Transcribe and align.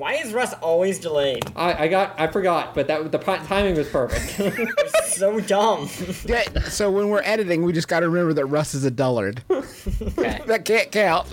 Why 0.00 0.14
is 0.14 0.32
Russ 0.32 0.54
always 0.62 0.98
delayed? 0.98 1.44
I, 1.54 1.84
I 1.84 1.88
got 1.88 2.18
I 2.18 2.26
forgot, 2.26 2.74
but 2.74 2.86
that 2.86 3.12
the 3.12 3.18
pi- 3.18 3.44
timing 3.44 3.76
was 3.76 3.86
perfect. 3.86 4.66
so 5.08 5.40
dumb. 5.40 5.90
Yeah, 6.24 6.42
so 6.70 6.90
when 6.90 7.10
we're 7.10 7.20
editing, 7.22 7.64
we 7.64 7.74
just 7.74 7.86
got 7.86 8.00
to 8.00 8.08
remember 8.08 8.32
that 8.32 8.46
Russ 8.46 8.72
is 8.72 8.86
a 8.86 8.90
dullard. 8.90 9.42
okay, 9.50 10.40
that 10.46 10.64
can't 10.64 10.90
count. 10.90 11.28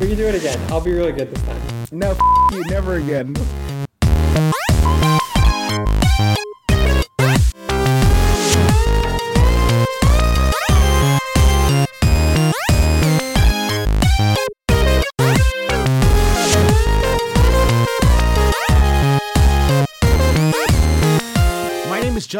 we 0.00 0.08
can 0.08 0.16
do 0.16 0.26
it 0.26 0.34
again. 0.34 0.58
I'll 0.72 0.80
be 0.80 0.90
really 0.92 1.12
good 1.12 1.32
this 1.32 1.40
time. 1.42 1.62
No, 1.92 2.10
f- 2.10 2.20
you, 2.50 2.64
never 2.64 2.96
again. 2.96 3.32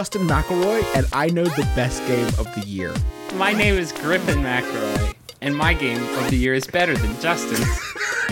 Justin 0.03 0.27
McElroy, 0.27 0.83
and 0.97 1.07
I 1.13 1.29
know 1.29 1.45
the 1.45 1.63
best 1.77 2.05
game 2.09 2.27
of 2.37 2.53
the 2.57 2.63
year. 2.67 2.93
My 3.37 3.53
name 3.53 3.77
is 3.77 3.93
Griffin 3.93 4.39
McElroy, 4.39 5.15
and 5.41 5.57
my 5.57 5.75
game 5.75 6.03
of 6.19 6.29
the 6.29 6.35
year 6.35 6.55
is 6.55 6.67
better 6.67 6.97
than 6.97 7.17
Justin's. 7.21 7.65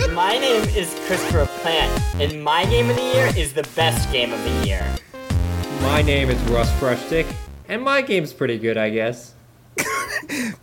my 0.12 0.36
name 0.36 0.64
is 0.70 0.92
Christopher 1.06 1.46
Plante, 1.60 2.02
and 2.20 2.42
my 2.42 2.64
game 2.64 2.90
of 2.90 2.96
the 2.96 3.02
year 3.14 3.30
is 3.36 3.52
the 3.52 3.62
best 3.76 4.10
game 4.10 4.32
of 4.32 4.42
the 4.42 4.66
year. 4.66 4.84
My 5.82 6.02
name 6.02 6.28
is 6.28 6.42
Russ 6.50 6.68
Frushtick, 6.80 7.32
and 7.68 7.82
my 7.84 8.02
game's 8.02 8.32
pretty 8.32 8.58
good, 8.58 8.76
I 8.76 8.90
guess. 8.90 9.36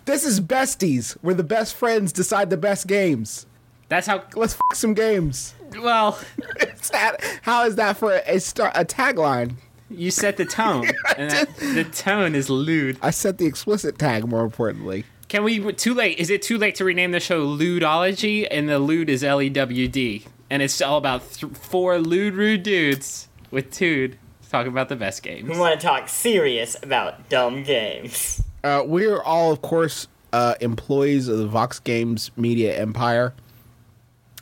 This 0.03 0.25
is 0.25 0.41
besties, 0.41 1.13
where 1.21 1.35
the 1.35 1.41
best 1.41 1.73
friends 1.73 2.11
decide 2.11 2.49
the 2.49 2.57
best 2.57 2.85
games. 2.85 3.45
That's 3.87 4.07
how. 4.07 4.23
Let's 4.35 4.55
f- 4.55 4.77
some 4.77 4.93
games. 4.93 5.53
Well, 5.81 6.19
Is 6.87 6.89
that, 6.91 7.39
how 7.41 7.65
is 7.65 7.75
that 7.75 7.97
for 7.97 8.21
a, 8.25 8.39
star, 8.39 8.71
a 8.73 8.85
tagline? 8.85 9.55
You 9.89 10.11
set 10.11 10.37
the 10.37 10.45
tone, 10.45 10.85
and 11.17 11.31
that, 11.31 11.55
the 11.57 11.83
tone 11.85 12.35
is 12.35 12.49
lewd. 12.49 12.97
I 13.01 13.11
set 13.11 13.37
the 13.37 13.45
explicit 13.45 13.97
tag. 13.97 14.25
More 14.27 14.43
importantly, 14.43 15.05
Can 15.29 15.43
we? 15.43 15.71
Too 15.73 15.93
late? 15.93 16.17
Is 16.19 16.29
it 16.29 16.41
too 16.41 16.57
late 16.57 16.75
to 16.75 16.85
rename 16.85 17.11
the 17.11 17.19
show 17.19 17.45
Lewdology? 17.47 18.47
And 18.49 18.67
the 18.67 18.79
lewd 18.79 19.09
is 19.09 19.23
L 19.23 19.41
E 19.41 19.49
W 19.49 19.87
D, 19.87 20.25
and 20.49 20.61
it's 20.61 20.81
all 20.81 20.97
about 20.97 21.31
th- 21.33 21.53
four 21.53 21.99
lewd 21.99 22.33
rude 22.33 22.63
dudes 22.63 23.29
with 23.51 23.71
Tude 23.71 24.17
talking 24.51 24.71
about 24.71 24.89
the 24.89 24.95
best 24.95 25.23
games. 25.23 25.49
We 25.49 25.57
want 25.57 25.79
to 25.79 25.85
talk 25.85 26.07
serious 26.09 26.75
about 26.81 27.29
dumb 27.29 27.63
games. 27.63 28.41
uh, 28.63 28.83
we're 28.85 29.21
all, 29.21 29.51
of 29.51 29.61
course, 29.61 30.07
uh, 30.33 30.55
employees 30.61 31.27
of 31.27 31.37
the 31.37 31.47
Vox 31.47 31.79
Games 31.79 32.31
media 32.37 32.77
empire. 32.77 33.33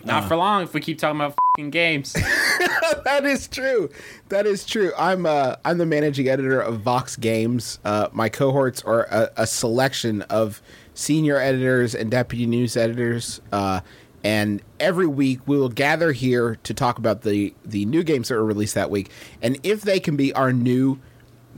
Not 0.04 0.28
for 0.28 0.36
long 0.36 0.64
if 0.64 0.74
we 0.74 0.82
keep 0.82 1.00
talking 1.00 1.20
about 1.20 1.32
fing 1.32 1.38
games. 1.56 2.14
that 3.04 3.22
is 3.24 3.48
true. 3.48 3.90
That 4.30 4.46
is 4.46 4.66
true. 4.66 4.92
I'm 4.98 5.26
uh, 5.26 5.56
I'm 5.64 5.78
the 5.78 5.86
managing 5.86 6.28
editor 6.28 6.60
of 6.60 6.82
Vox 6.82 7.16
Games. 7.16 7.80
Uh, 7.86 8.10
my 8.12 8.30
cohorts 8.30 8.82
are 8.84 9.04
a, 9.04 9.32
a 9.38 9.48
selection 9.48 10.22
of 10.24 10.62
senior 10.94 11.38
editors 11.38 11.96
and 11.96 12.12
deputy 12.12 12.46
news 12.46 12.76
editors. 12.76 13.42
Uh, 13.52 13.82
and 14.24 14.62
every 14.80 15.08
week 15.08 15.40
we 15.46 15.58
will 15.58 15.70
gather 15.70 16.12
here 16.12 16.58
to 16.64 16.74
talk 16.74 16.98
about 16.98 17.22
the 17.22 17.54
the 17.64 17.86
new 17.86 18.04
games 18.04 18.28
that 18.30 18.36
were 18.36 18.46
released 18.46 18.76
that 18.76 18.90
week, 18.90 19.10
and 19.42 19.58
if 19.64 19.82
they 19.82 20.00
can 20.00 20.16
be 20.16 20.34
our 20.34 20.52
new 20.52 21.00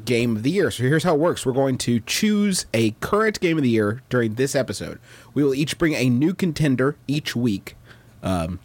game 0.06 0.36
of 0.36 0.44
the 0.44 0.52
year. 0.52 0.70
So 0.70 0.84
here's 0.84 1.04
how 1.04 1.16
it 1.16 1.20
works. 1.20 1.45
We're 1.45 1.54
going 1.54 1.78
to 1.80 2.00
choose 2.02 2.67
a 2.73 2.92
current 3.00 3.39
game 3.39 3.58
of 3.58 3.64
the 3.64 3.70
year 3.70 4.04
during 4.09 4.36
this 4.36 4.56
episode. 4.56 5.00
We 5.34 5.44
will 5.44 5.56
each 5.56 5.80
bring 5.80 5.95
a 5.95 6.08
new 6.08 6.36
contender 6.36 6.98
each 7.08 7.36
week. 7.36 7.76
Um, 8.22 8.59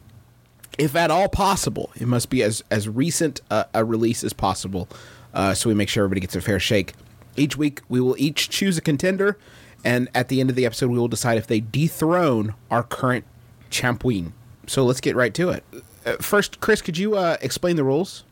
if 0.82 0.96
at 0.96 1.10
all 1.12 1.28
possible, 1.28 1.92
it 1.94 2.08
must 2.08 2.28
be 2.28 2.42
as 2.42 2.64
as 2.70 2.88
recent 2.88 3.40
a 3.50 3.84
release 3.84 4.24
as 4.24 4.32
possible, 4.32 4.88
uh, 5.32 5.54
so 5.54 5.68
we 5.68 5.74
make 5.74 5.88
sure 5.88 6.02
everybody 6.02 6.20
gets 6.20 6.34
a 6.34 6.40
fair 6.40 6.58
shake. 6.58 6.94
Each 7.36 7.56
week, 7.56 7.80
we 7.88 8.00
will 8.00 8.16
each 8.18 8.50
choose 8.50 8.76
a 8.76 8.80
contender, 8.80 9.38
and 9.84 10.08
at 10.12 10.28
the 10.28 10.40
end 10.40 10.50
of 10.50 10.56
the 10.56 10.66
episode, 10.66 10.90
we 10.90 10.98
will 10.98 11.08
decide 11.08 11.38
if 11.38 11.46
they 11.46 11.60
dethrone 11.60 12.54
our 12.68 12.82
current 12.82 13.24
champion. 13.70 14.32
So 14.66 14.84
let's 14.84 15.00
get 15.00 15.14
right 15.14 15.32
to 15.34 15.50
it. 15.50 15.64
Uh, 16.04 16.16
first, 16.20 16.60
Chris, 16.60 16.82
could 16.82 16.98
you 16.98 17.16
uh, 17.16 17.36
explain 17.40 17.76
the 17.76 17.84
rules? 17.84 18.24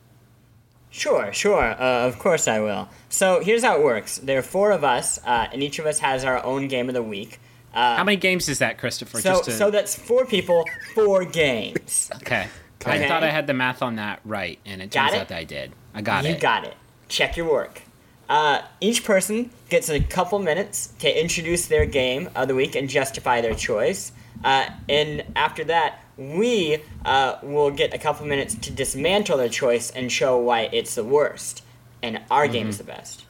Sure, 0.89 1.31
sure. 1.31 1.63
Uh, 1.63 2.05
of 2.05 2.19
course 2.19 2.49
I 2.49 2.59
will. 2.59 2.89
So 3.07 3.39
here's 3.41 3.63
how 3.63 3.77
it 3.77 3.83
works. 3.83 4.17
There 4.17 4.37
are 4.39 4.43
four 4.43 4.71
of 4.71 4.83
us, 4.83 5.19
uh, 5.25 5.47
and 5.53 5.63
each 5.63 5.79
of 5.79 5.85
us 5.85 5.99
has 5.99 6.25
our 6.25 6.43
own 6.43 6.67
game 6.67 6.89
of 6.89 6.95
the 6.95 7.03
week. 7.03 7.39
Uh, 7.73 7.97
How 7.97 8.03
many 8.03 8.17
games 8.17 8.49
is 8.49 8.59
that, 8.59 8.77
Christopher? 8.77 9.21
so, 9.21 9.29
Just 9.31 9.43
to, 9.45 9.51
so 9.51 9.71
that's 9.71 9.95
four 9.95 10.25
people, 10.25 10.65
four 10.93 11.25
games. 11.25 12.09
okay. 12.17 12.47
Okay. 12.83 13.05
I 13.05 13.07
thought 13.07 13.23
I 13.23 13.29
had 13.29 13.45
the 13.45 13.53
math 13.53 13.83
on 13.83 13.97
that 13.97 14.21
right, 14.25 14.57
and 14.65 14.81
it 14.81 14.89
Got 14.89 15.09
turns 15.09 15.13
it? 15.13 15.19
out 15.21 15.27
that 15.27 15.37
I 15.37 15.43
did. 15.43 15.71
I 15.93 16.01
got 16.01 16.23
you 16.23 16.31
it. 16.31 16.33
You 16.33 16.39
got 16.39 16.63
it. 16.65 16.73
Check 17.09 17.37
your 17.37 17.47
work. 17.47 17.83
Uh, 18.27 18.63
each 18.79 19.03
person 19.03 19.51
gets 19.69 19.87
a 19.87 19.99
couple 19.99 20.39
minutes 20.39 20.87
to 20.97 21.21
introduce 21.21 21.67
their 21.67 21.85
game 21.85 22.27
of 22.33 22.47
the 22.47 22.55
week 22.55 22.73
and 22.75 22.89
justify 22.89 23.39
their 23.39 23.53
choice. 23.53 24.11
Uh, 24.43 24.67
and 24.89 25.23
after 25.35 25.63
that, 25.65 25.99
we 26.17 26.79
uh, 27.05 27.35
will 27.43 27.69
get 27.69 27.93
a 27.93 27.99
couple 27.99 28.25
minutes 28.25 28.55
to 28.55 28.71
dismantle 28.71 29.37
their 29.37 29.47
choice 29.49 29.91
and 29.91 30.11
show 30.11 30.39
why 30.39 30.61
it's 30.73 30.95
the 30.95 31.03
worst. 31.03 31.61
And 32.01 32.19
our 32.31 32.47
game 32.47 32.67
is 32.67 32.79
the 32.79 32.83
best. 32.83 33.25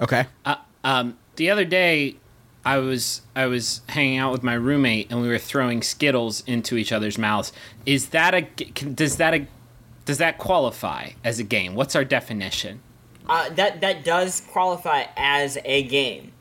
Okay. 0.00 0.24
Uh, 0.46 0.56
um, 0.84 1.18
the 1.36 1.50
other 1.50 1.66
day, 1.66 2.16
I 2.66 2.78
was 2.78 3.22
I 3.36 3.46
was 3.46 3.80
hanging 3.90 4.18
out 4.18 4.32
with 4.32 4.42
my 4.42 4.54
roommate, 4.54 5.10
and 5.10 5.22
we 5.22 5.28
were 5.28 5.38
throwing 5.38 5.82
Skittles 5.82 6.42
into 6.46 6.76
each 6.76 6.90
other's 6.92 7.16
mouths. 7.16 7.52
Is 7.86 8.08
that 8.08 8.34
a 8.34 8.42
g- 8.42 8.66
can- 8.74 8.92
does 8.94 9.16
that 9.16 9.32
a 9.34 9.46
does 10.04 10.18
that 10.18 10.36
qualify 10.36 11.10
as 11.24 11.38
a 11.38 11.44
game? 11.44 11.74
What's 11.76 11.94
our 11.94 12.04
definition? 12.04 12.80
Uh, 13.28 13.48
that 13.50 13.80
that 13.80 14.04
does 14.04 14.40
qualify 14.40 15.04
as 15.16 15.56
a 15.64 15.84
game. 15.84 16.32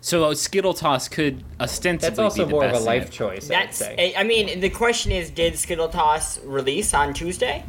So 0.00 0.30
a 0.30 0.36
Skittle 0.36 0.72
toss 0.72 1.08
could 1.08 1.44
ostensibly 1.60 2.08
That's 2.08 2.18
also 2.20 2.44
be 2.44 2.48
the 2.48 2.50
more 2.52 2.64
of 2.64 2.72
a 2.72 2.78
life 2.78 3.04
thing. 3.04 3.12
choice. 3.12 3.50
I'd 3.50 3.56
That's 3.56 3.76
say. 3.78 4.14
I 4.16 4.20
I 4.20 4.24
mean 4.24 4.60
the 4.60 4.70
question 4.70 5.10
is 5.12 5.30
did 5.30 5.58
Skittle 5.58 5.88
Toss 5.88 6.38
release 6.44 6.94
on 6.94 7.12
Tuesday? 7.12 7.64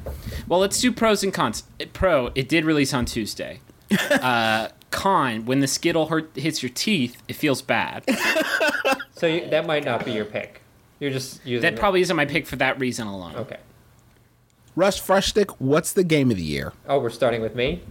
Well, 0.47 0.59
let's 0.59 0.79
do 0.79 0.91
pros 0.91 1.23
and 1.23 1.33
cons. 1.33 1.63
Pro, 1.93 2.31
it 2.35 2.47
did 2.47 2.63
release 2.63 2.93
on 2.93 3.05
Tuesday. 3.05 3.59
uh, 4.11 4.69
con, 4.91 5.45
when 5.45 5.59
the 5.61 5.67
Skittle 5.67 6.07
hurt, 6.07 6.29
hits 6.35 6.61
your 6.61 6.69
teeth, 6.73 7.21
it 7.27 7.33
feels 7.35 7.61
bad. 7.61 8.03
So 9.13 9.27
you, 9.27 9.47
that 9.51 9.67
might 9.67 9.85
not 9.85 10.03
be 10.03 10.13
your 10.13 10.25
pick. 10.25 10.61
You're 10.99 11.11
just 11.11 11.45
using 11.45 11.61
That 11.61 11.73
it. 11.73 11.79
probably 11.79 12.01
isn't 12.01 12.15
my 12.15 12.25
pick 12.25 12.47
for 12.47 12.55
that 12.55 12.79
reason 12.79 13.05
alone. 13.05 13.35
okay. 13.35 13.57
Russ 14.75 14.99
Frushtick, 14.99 15.55
what's 15.59 15.93
the 15.93 16.03
game 16.03 16.31
of 16.31 16.37
the 16.37 16.43
year? 16.43 16.73
Oh, 16.87 16.97
we're 16.97 17.11
starting 17.11 17.39
with 17.41 17.53
me. 17.55 17.83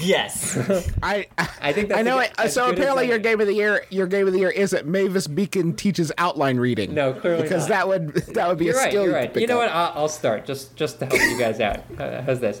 Yes. 0.00 0.56
I 1.02 1.26
I 1.62 1.72
think 1.72 1.88
that's 1.90 2.00
I 2.00 2.02
know 2.02 2.18
a- 2.18 2.24
it. 2.44 2.50
So 2.50 2.68
apparently, 2.70 3.06
your 3.08 3.18
game 3.20 3.40
of 3.40 3.46
the 3.46 3.54
year, 3.54 3.86
your 3.90 4.06
game 4.08 4.26
of 4.26 4.32
the 4.32 4.40
year 4.40 4.50
isn't 4.50 4.86
Mavis 4.86 5.26
Beacon 5.28 5.74
teaches 5.74 6.10
outline 6.18 6.58
reading. 6.58 6.92
No, 6.92 7.12
clearly 7.14 7.42
because 7.42 7.68
not. 7.68 7.70
that 7.70 7.88
would 7.88 8.14
that 8.34 8.48
would 8.48 8.58
be 8.58 8.64
You're 8.66 8.74
a 8.74 8.78
right. 8.78 8.90
skill. 8.90 9.04
You're 9.04 9.14
right. 9.14 9.34
You 9.36 9.46
know 9.46 9.60
up. 9.60 9.68
what? 9.68 9.70
I'll, 9.70 10.02
I'll 10.02 10.08
start 10.08 10.44
just 10.44 10.76
just 10.76 10.98
to 10.98 11.06
help 11.06 11.20
you 11.20 11.38
guys 11.38 11.60
out. 11.60 11.80
Uh, 11.98 12.20
how's 12.22 12.40
this? 12.40 12.60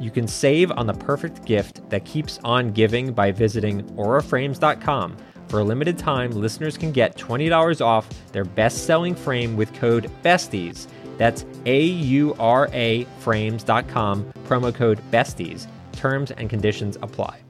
you 0.00 0.10
can 0.10 0.26
save 0.28 0.70
on 0.72 0.86
the 0.86 0.94
perfect 0.94 1.44
gift 1.44 1.88
that 1.90 2.04
keeps 2.04 2.38
on 2.44 2.72
giving 2.72 3.12
by 3.12 3.32
visiting 3.32 3.82
auraframes.com. 3.96 5.16
For 5.48 5.60
a 5.60 5.64
limited 5.64 5.96
time, 5.96 6.32
listeners 6.32 6.76
can 6.76 6.92
get 6.92 7.16
$20 7.16 7.80
off 7.80 8.08
their 8.32 8.44
best 8.44 8.84
selling 8.84 9.14
frame 9.14 9.56
with 9.56 9.72
code 9.74 10.10
BESTIES. 10.22 10.88
That's 11.18 11.44
A 11.64 11.80
U 11.80 12.34
R 12.38 12.68
A 12.72 13.04
frames.com, 13.20 14.32
promo 14.46 14.74
code 14.74 15.00
BESTIES. 15.10 15.68
Terms 15.92 16.30
and 16.32 16.50
conditions 16.50 16.96
apply. 17.00 17.40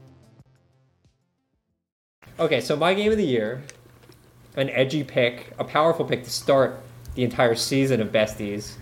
Okay, 2.39 2.61
so 2.61 2.77
my 2.77 2.93
game 2.93 3.11
of 3.11 3.19
the 3.19 3.25
year, 3.25 3.63
an 4.57 4.69
edgy 4.71 5.03
pick, 5.03 5.55
a 5.59 5.65
powerful 5.65 6.05
pick 6.05 6.23
to 6.25 6.31
start 6.31 6.81
the 7.15 7.25
entire 7.25 7.55
season 7.55 8.01
of 8.03 8.13
Besties, 8.13 8.75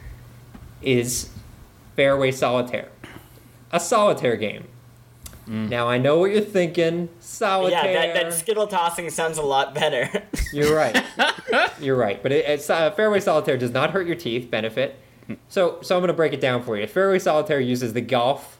is 0.83 1.31
Fairway 1.95 2.33
Solitaire. 2.33 2.89
A 3.75 3.81
solitaire 3.81 4.37
game. 4.37 4.69
Now 5.47 5.89
I 5.89 5.99
know 5.99 6.19
what 6.19 6.31
you're 6.31 6.41
thinking. 6.41 7.11
Solitaire. 7.21 7.93
Yeah, 7.93 8.07
that, 8.15 8.15
that 8.15 8.33
skittle 8.33 8.67
tossing 8.67 9.11
sounds 9.11 9.37
a 9.37 9.43
lot 9.43 9.75
better. 9.75 10.09
You're 10.55 10.75
right. 10.75 11.05
You're 11.81 11.97
right. 11.97 12.23
But 12.23 12.33
it, 12.33 12.47
it's 12.49 12.71
uh, 12.71 12.91
Fairway 12.93 13.21
Solitaire 13.21 13.59
does 13.59 13.71
not 13.71 13.91
hurt 13.91 14.07
your 14.07 14.17
teeth. 14.17 14.51
Benefit. 14.51 14.99
So, 15.49 15.81
so 15.83 15.97
I'm 15.97 16.01
going 16.01 16.09
to 16.09 16.15
break 16.15 16.33
it 16.33 16.41
down 16.41 16.63
for 16.63 16.79
you. 16.79 16.87
Fairway 16.87 17.19
Solitaire 17.19 17.61
uses 17.61 17.93
the 17.93 18.01
golf 18.01 18.59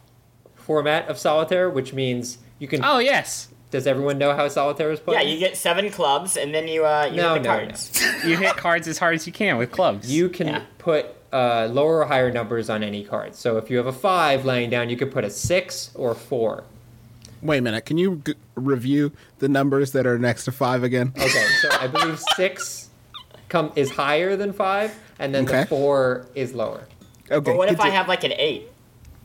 format 0.57 1.09
of 1.09 1.17
solitaire, 1.19 1.71
which 1.71 1.95
means 1.95 2.37
you 2.59 2.69
can. 2.69 2.85
Oh 2.85 2.99
yes, 2.99 3.49
Does 3.71 3.87
everyone 3.87 4.19
know 4.19 4.35
how 4.35 4.47
solitaire 4.49 4.91
is 4.91 5.01
played? 5.01 5.15
yeah, 5.15 5.23
you 5.23 5.39
get 5.39 5.57
seven 5.57 5.91
clubs 5.91 6.37
and 6.37 6.55
then 6.55 6.69
you 6.69 6.85
uh 6.85 7.07
you 7.11 7.17
No, 7.17 7.35
hit 7.35 7.43
the 7.45 7.49
no, 7.49 7.57
cards. 7.57 8.03
you 8.27 8.37
hit 8.37 8.57
cards 8.57 8.89
as 8.89 8.99
hard 8.99 9.15
as 9.15 9.27
you 9.27 9.33
can 9.33 9.57
with 9.57 9.71
clubs. 9.71 10.13
You 10.13 10.29
can 10.29 10.49
Yeah. 10.49 10.63
put 10.79 11.24
uh, 11.35 11.69
lower 11.73 11.99
or 12.01 12.05
higher 12.07 12.31
numbers 12.31 12.71
on 12.71 12.83
any 12.83 13.03
card. 13.05 13.35
So 13.35 13.57
if 13.59 13.69
you 13.69 13.77
have 13.77 13.87
a 13.87 13.93
five 13.93 14.45
laying 14.45 14.71
down, 14.71 14.89
you 14.89 14.97
could 14.97 15.11
put 15.13 15.25
a 15.25 15.31
six 15.31 15.91
or 15.95 16.15
four. 16.15 16.65
Wait 17.43 17.59
a 17.59 17.61
minute. 17.61 17.85
Can 17.85 17.99
you 17.99 18.23
g- 18.25 18.35
review 18.55 19.13
the 19.41 19.49
numbers 19.49 19.93
that 19.93 20.07
are 20.07 20.19
next 20.19 20.45
to 20.47 20.53
five 20.53 20.83
again? 20.85 21.13
Okay, 21.17 21.47
so 21.61 21.69
I 21.81 21.89
believe 21.89 22.19
six 22.37 22.89
come 23.49 23.73
is 23.77 23.91
higher 23.91 24.37
than 24.37 24.53
five, 24.53 24.95
and 25.19 25.35
then 25.35 25.45
Okay. 25.45 25.61
the 25.63 25.67
four 25.67 26.27
is 26.35 26.55
lower. 26.55 26.87
Okay. 27.31 27.41
But 27.51 27.57
what 27.59 27.69
if 27.71 27.81
I 27.81 27.89
have 27.91 28.09
like 28.09 28.25
an 28.25 28.33
eight? 28.37 28.71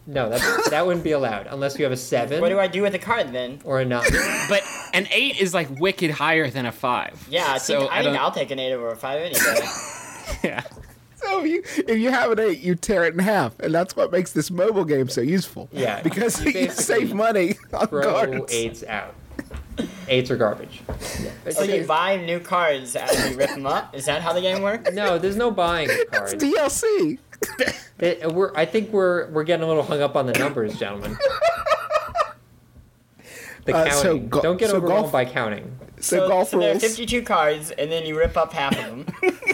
No, 0.07 0.27
that 0.29 0.41
that 0.71 0.85
wouldn't 0.88 1.03
be 1.03 1.12
allowed 1.12 1.45
unless 1.51 1.77
you 1.77 1.83
have 1.85 1.91
a 1.91 1.97
seven 1.97 2.41
What 2.41 2.50
do 2.50 2.57
I 2.59 2.65
do 2.65 2.81
with 2.81 2.94
the 2.94 3.00
card 3.00 3.31
then? 3.31 3.59
or 3.63 3.79
a 3.79 3.85
nine. 3.85 4.03
but 4.50 4.63
an 4.94 5.07
eight 5.12 5.39
is 5.39 5.53
like 5.53 5.69
wicked 5.79 6.09
higher 6.09 6.50
than 6.50 6.65
a 6.65 6.71
five. 6.71 7.27
Yeah, 7.29 7.45
I 7.47 7.57
so 7.59 7.81
think 7.81 7.91
I, 7.91 8.00
I 8.00 8.03
think 8.03 8.17
I'll 8.17 8.31
take 8.31 8.50
an 8.50 8.57
eight 8.57 8.73
over 8.73 8.89
a 8.89 8.95
five 8.95 9.21
any 9.21 9.35
day. 9.35 9.67
yeah. 10.44 10.63
So 11.21 11.44
if 11.44 11.48
you 11.48 11.63
if 11.88 11.98
you 12.00 12.12
have 12.12 12.31
an 12.31 12.39
eight, 12.39 12.60
you 12.60 12.75
tear 12.75 13.04
it 13.06 13.13
in 13.13 13.19
half, 13.19 13.60
and 13.60 13.74
that's 13.74 13.95
what 13.95 14.12
makes 14.12 14.31
this 14.31 14.50
mobile 14.50 14.86
game 14.86 15.10
so 15.10 15.21
useful. 15.21 15.68
Yeah, 15.71 16.01
because 16.01 16.44
you 16.44 16.51
you, 16.51 16.69
save 16.69 17.13
money 17.13 17.57
on 17.74 17.88
Throw 17.88 18.01
cards. 18.12 18.54
eights 18.54 18.83
out. 18.83 19.16
Eights 20.10 20.30
are 20.31 20.36
garbage. 20.38 20.81
so 21.51 21.63
you 21.63 21.86
buy 21.86 22.18
new 22.18 22.39
cards 22.39 22.95
as 22.95 23.30
you 23.31 23.38
rip 23.38 23.50
them 23.51 23.66
up. 23.66 23.95
Is 23.95 24.06
that 24.06 24.21
how 24.21 24.33
the 24.33 24.42
game 24.42 24.62
works? 24.62 24.92
No, 24.94 25.18
there's 25.18 25.38
no 25.38 25.51
buying 25.51 25.89
of 25.89 25.98
It's. 26.33 26.44
DLC. 26.44 27.18
It- 28.00 28.33
we're, 28.33 28.54
I 28.56 28.65
think 28.65 28.92
we're 28.92 29.30
we're 29.30 29.44
getting 29.45 29.63
a 29.63 29.68
little 29.68 29.83
hung 29.83 30.01
up 30.01 30.15
on 30.18 30.25
the 30.25 30.33
numbers, 30.33 30.77
gentlemen. 30.77 31.18
The 33.65 33.75
Uh, 33.75 33.89
so 33.92 34.18
go- 34.19 34.42
Don't 34.42 34.57
get 34.57 34.69
so 34.69 34.77
overwhelmed 34.77 35.04
golf- 35.04 35.12
by 35.12 35.25
counting. 35.25 35.75
So, 36.01 36.27
golf 36.30 36.50
so 36.50 36.60
there 36.60 36.75
are 36.75 36.80
52 36.80 37.22
cards, 37.24 37.72
and 37.72 37.92
then 37.92 38.06
you 38.06 38.18
rip 38.18 38.38
up 38.38 38.54
half 38.54 38.72
of 38.77 38.86
them. 38.86 39.06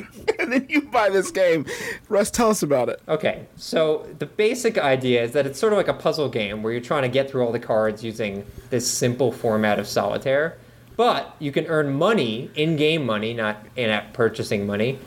and 0.45 0.53
then 0.53 0.67
you 0.69 0.81
buy 0.83 1.09
this 1.09 1.31
game. 1.31 1.65
Russ, 2.09 2.31
tell 2.31 2.49
us 2.49 2.63
about 2.63 2.89
it. 2.89 3.01
Okay, 3.07 3.47
so 3.55 4.07
the 4.19 4.25
basic 4.25 4.77
idea 4.77 5.23
is 5.23 5.31
that 5.33 5.45
it's 5.45 5.59
sort 5.59 5.73
of 5.73 5.77
like 5.77 5.87
a 5.87 5.93
puzzle 5.93 6.29
game 6.29 6.63
where 6.63 6.71
you're 6.71 6.81
trying 6.81 7.03
to 7.03 7.09
get 7.09 7.29
through 7.29 7.45
all 7.45 7.51
the 7.51 7.59
cards 7.59 8.03
using 8.03 8.45
this 8.69 8.89
simple 8.89 9.31
format 9.31 9.79
of 9.79 9.87
solitaire. 9.87 10.57
But 10.95 11.35
you 11.39 11.51
can 11.51 11.65
earn 11.65 11.93
money, 11.93 12.49
in-game 12.55 13.05
money, 13.05 13.33
not 13.33 13.65
in-app 13.75 14.13
purchasing 14.13 14.65
money, 14.65 14.97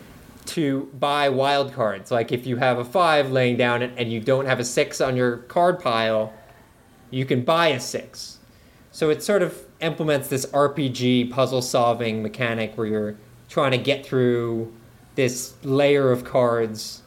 to 0.46 0.90
buy 0.99 1.29
wild 1.29 1.73
cards. 1.73 2.11
Like 2.11 2.32
if 2.32 2.46
you 2.46 2.56
have 2.56 2.79
a 2.79 2.85
five 2.85 3.31
laying 3.31 3.56
down 3.56 3.82
and 3.82 4.12
you 4.12 4.20
don't 4.20 4.46
have 4.46 4.61
a 4.61 4.64
six 4.64 5.00
on 5.00 5.17
your 5.17 5.38
card 5.38 5.81
pile, 5.81 6.32
you 7.11 7.25
can 7.25 7.43
buy 7.43 7.69
a 7.69 7.81
six. 7.81 8.38
So 8.90 9.11
it 9.11 9.23
sort 9.23 9.43
of 9.43 9.62
implements 9.81 10.29
this 10.29 10.46
RPG 10.46 11.31
puzzle 11.31 11.62
solving 11.62 12.23
mechanic 12.23 12.76
where 12.76 12.87
you're 12.87 13.17
trying 13.49 13.70
to 13.73 13.79
get 13.79 14.05
through 14.05 14.73
this 15.18 15.52
layer 15.64 16.12
of 16.12 16.22
cards 16.22 17.02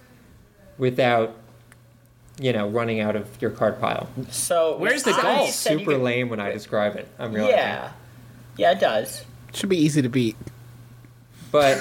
without 0.78 1.34
you 2.42 2.52
know 2.52 2.68
running 2.68 3.00
out 3.00 3.16
of 3.16 3.26
your 3.42 3.52
card 3.52 3.80
pile. 3.80 4.10
So 4.30 4.76
Where's 4.78 5.04
the 5.04 5.12
I 5.14 5.22
golf? 5.22 5.50
said 5.52 5.72
you 5.74 5.80
Super 5.80 5.92
could- 5.94 6.02
lame 6.02 6.28
when 6.28 6.42
I 6.42 6.52
describe 6.52 6.98
it. 6.98 7.08
I'm 7.18 7.32
realizing. 7.32 7.58
Yeah, 7.58 7.92
yeah, 8.58 8.72
it 8.74 8.82
does. 8.82 9.24
Should 9.54 9.70
be 9.70 9.78
easy 9.78 10.02
to 10.02 10.10
beat. 10.10 10.36
But 11.54 11.78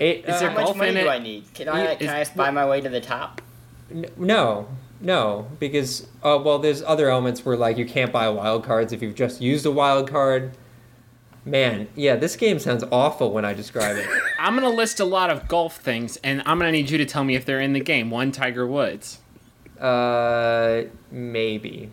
it 0.00 0.24
Is 0.28 0.40
there 0.40 0.50
How 0.50 0.56
much 0.56 0.64
golf 0.66 0.76
money 0.76 0.92
do 0.92 0.98
it? 0.98 1.08
I 1.08 1.18
need? 1.20 1.44
Can 1.54 1.68
I 1.68 1.84
Yeah, 1.84 1.94
can 1.94 2.08
I 2.08 2.18
just 2.24 2.36
buy 2.36 2.50
my 2.50 2.66
way 2.66 2.80
to 2.80 2.88
the 2.88 3.00
top? 3.00 3.40
N- 3.92 4.06
No, 4.16 4.66
no, 5.00 5.46
because 5.60 6.08
uh, 6.24 6.40
well, 6.44 6.58
there's 6.58 6.82
other 6.82 7.08
elements 7.10 7.44
where 7.44 7.56
like 7.56 7.78
you 7.78 7.86
can't 7.86 8.10
buy 8.12 8.28
wild 8.28 8.64
cards 8.64 8.92
if 8.92 9.02
you've 9.02 9.14
just 9.14 9.40
used 9.40 9.64
a 9.66 9.70
wild 9.70 10.10
card. 10.10 10.50
Man, 11.46 11.88
yeah, 11.94 12.16
this 12.16 12.36
game 12.36 12.58
sounds 12.58 12.84
awful 12.90 13.30
when 13.30 13.44
I 13.44 13.52
describe 13.52 13.96
it. 13.96 14.08
I'm 14.38 14.54
gonna 14.54 14.70
list 14.70 15.00
a 15.00 15.04
lot 15.04 15.28
of 15.30 15.46
golf 15.46 15.76
things, 15.76 16.16
and 16.24 16.42
I'm 16.46 16.58
gonna 16.58 16.72
need 16.72 16.88
you 16.88 16.98
to 16.98 17.04
tell 17.04 17.22
me 17.22 17.34
if 17.34 17.44
they're 17.44 17.60
in 17.60 17.74
the 17.74 17.80
game. 17.80 18.10
One, 18.10 18.32
Tiger 18.32 18.66
Woods. 18.66 19.18
Uh, 19.78 20.84
maybe. 21.10 21.90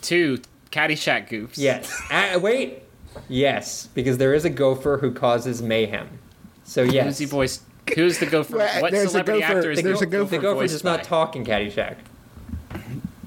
Two, 0.00 0.40
Caddyshack 0.70 1.28
goofs. 1.28 1.56
Yes. 1.56 2.00
uh, 2.10 2.38
wait. 2.40 2.82
Yes, 3.28 3.88
because 3.94 4.18
there 4.18 4.34
is 4.34 4.44
a 4.44 4.50
gopher 4.50 4.98
who 4.98 5.12
causes 5.12 5.62
mayhem. 5.62 6.18
So 6.64 6.82
yes, 6.82 7.06
Who's 7.06 7.18
the 7.18 7.24
voice? 7.26 7.60
Who's 7.94 8.18
the 8.18 8.26
gopher? 8.26 8.56
Well, 8.58 8.82
what 8.82 8.92
there's 8.92 9.06
a 9.06 9.10
celebrity 9.10 9.40
gopher- 9.40 9.58
actor 9.58 9.70
is 9.72 9.82
there's 9.82 10.00
the 10.00 10.06
a 10.06 10.08
gopher 10.08 10.30
the 10.30 10.38
gopher 10.38 10.60
voiced 10.60 10.72
does 10.72 10.84
not 10.84 11.00
by? 11.00 11.04
talk 11.04 11.36
in 11.36 11.44
Caddyshack. 11.44 11.96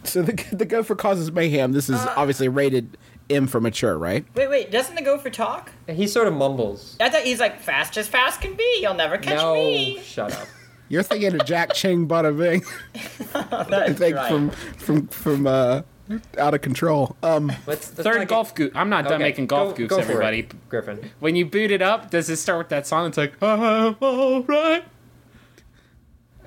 So 0.03 0.21
the 0.21 0.33
the 0.55 0.65
gopher 0.65 0.95
causes 0.95 1.31
mayhem. 1.31 1.73
This 1.73 1.89
is 1.89 1.99
obviously 2.15 2.47
rated 2.47 2.97
M 3.29 3.47
for 3.47 3.59
mature, 3.61 3.97
right? 3.97 4.25
Wait, 4.35 4.49
wait, 4.49 4.71
doesn't 4.71 4.95
the 4.95 5.17
for 5.17 5.29
talk? 5.29 5.71
He 5.87 6.07
sort 6.07 6.27
of 6.27 6.33
mumbles. 6.33 6.95
I 6.99 7.09
thought 7.09 7.23
he's 7.23 7.39
like 7.39 7.59
fast 7.59 7.97
as 7.97 8.07
fast 8.07 8.41
can 8.41 8.55
be. 8.55 8.79
You'll 8.81 8.93
never 8.93 9.17
catch 9.17 9.37
no, 9.37 9.53
me. 9.53 9.99
shut 10.01 10.33
up. 10.33 10.47
You're 10.89 11.03
thinking 11.03 11.39
of 11.39 11.45
Jack 11.45 11.73
Ching 11.73 12.07
Bada 12.07 12.37
Bing. 12.37 12.63
I 13.73 13.93
think 13.93 14.15
right. 14.15 14.29
from 14.29 14.49
from 14.51 15.07
from 15.07 15.47
uh, 15.47 15.81
out 16.37 16.53
of 16.53 16.61
control. 16.61 17.17
Um, 17.21 17.47
Let's, 17.47 17.67
let's 17.67 17.89
Third 17.89 18.19
not 18.19 18.27
golf 18.29 18.55
goof. 18.55 18.71
I'm 18.75 18.89
not 18.89 19.03
get- 19.03 19.09
done 19.09 19.21
okay, 19.21 19.29
making 19.29 19.47
golf 19.47 19.75
go- 19.75 19.83
goofs, 19.83 19.89
go 19.89 19.95
for 19.97 20.01
it, 20.01 20.25
everybody. 20.25 20.47
Griffin. 20.69 21.11
When 21.19 21.35
you 21.35 21.45
boot 21.45 21.71
it 21.71 21.81
up, 21.81 22.09
does 22.09 22.29
it 22.29 22.37
start 22.37 22.59
with 22.59 22.69
that 22.69 22.87
song? 22.87 23.07
It's 23.07 23.17
like, 23.17 23.33
I'm 23.41 23.95
alright. 24.01 24.85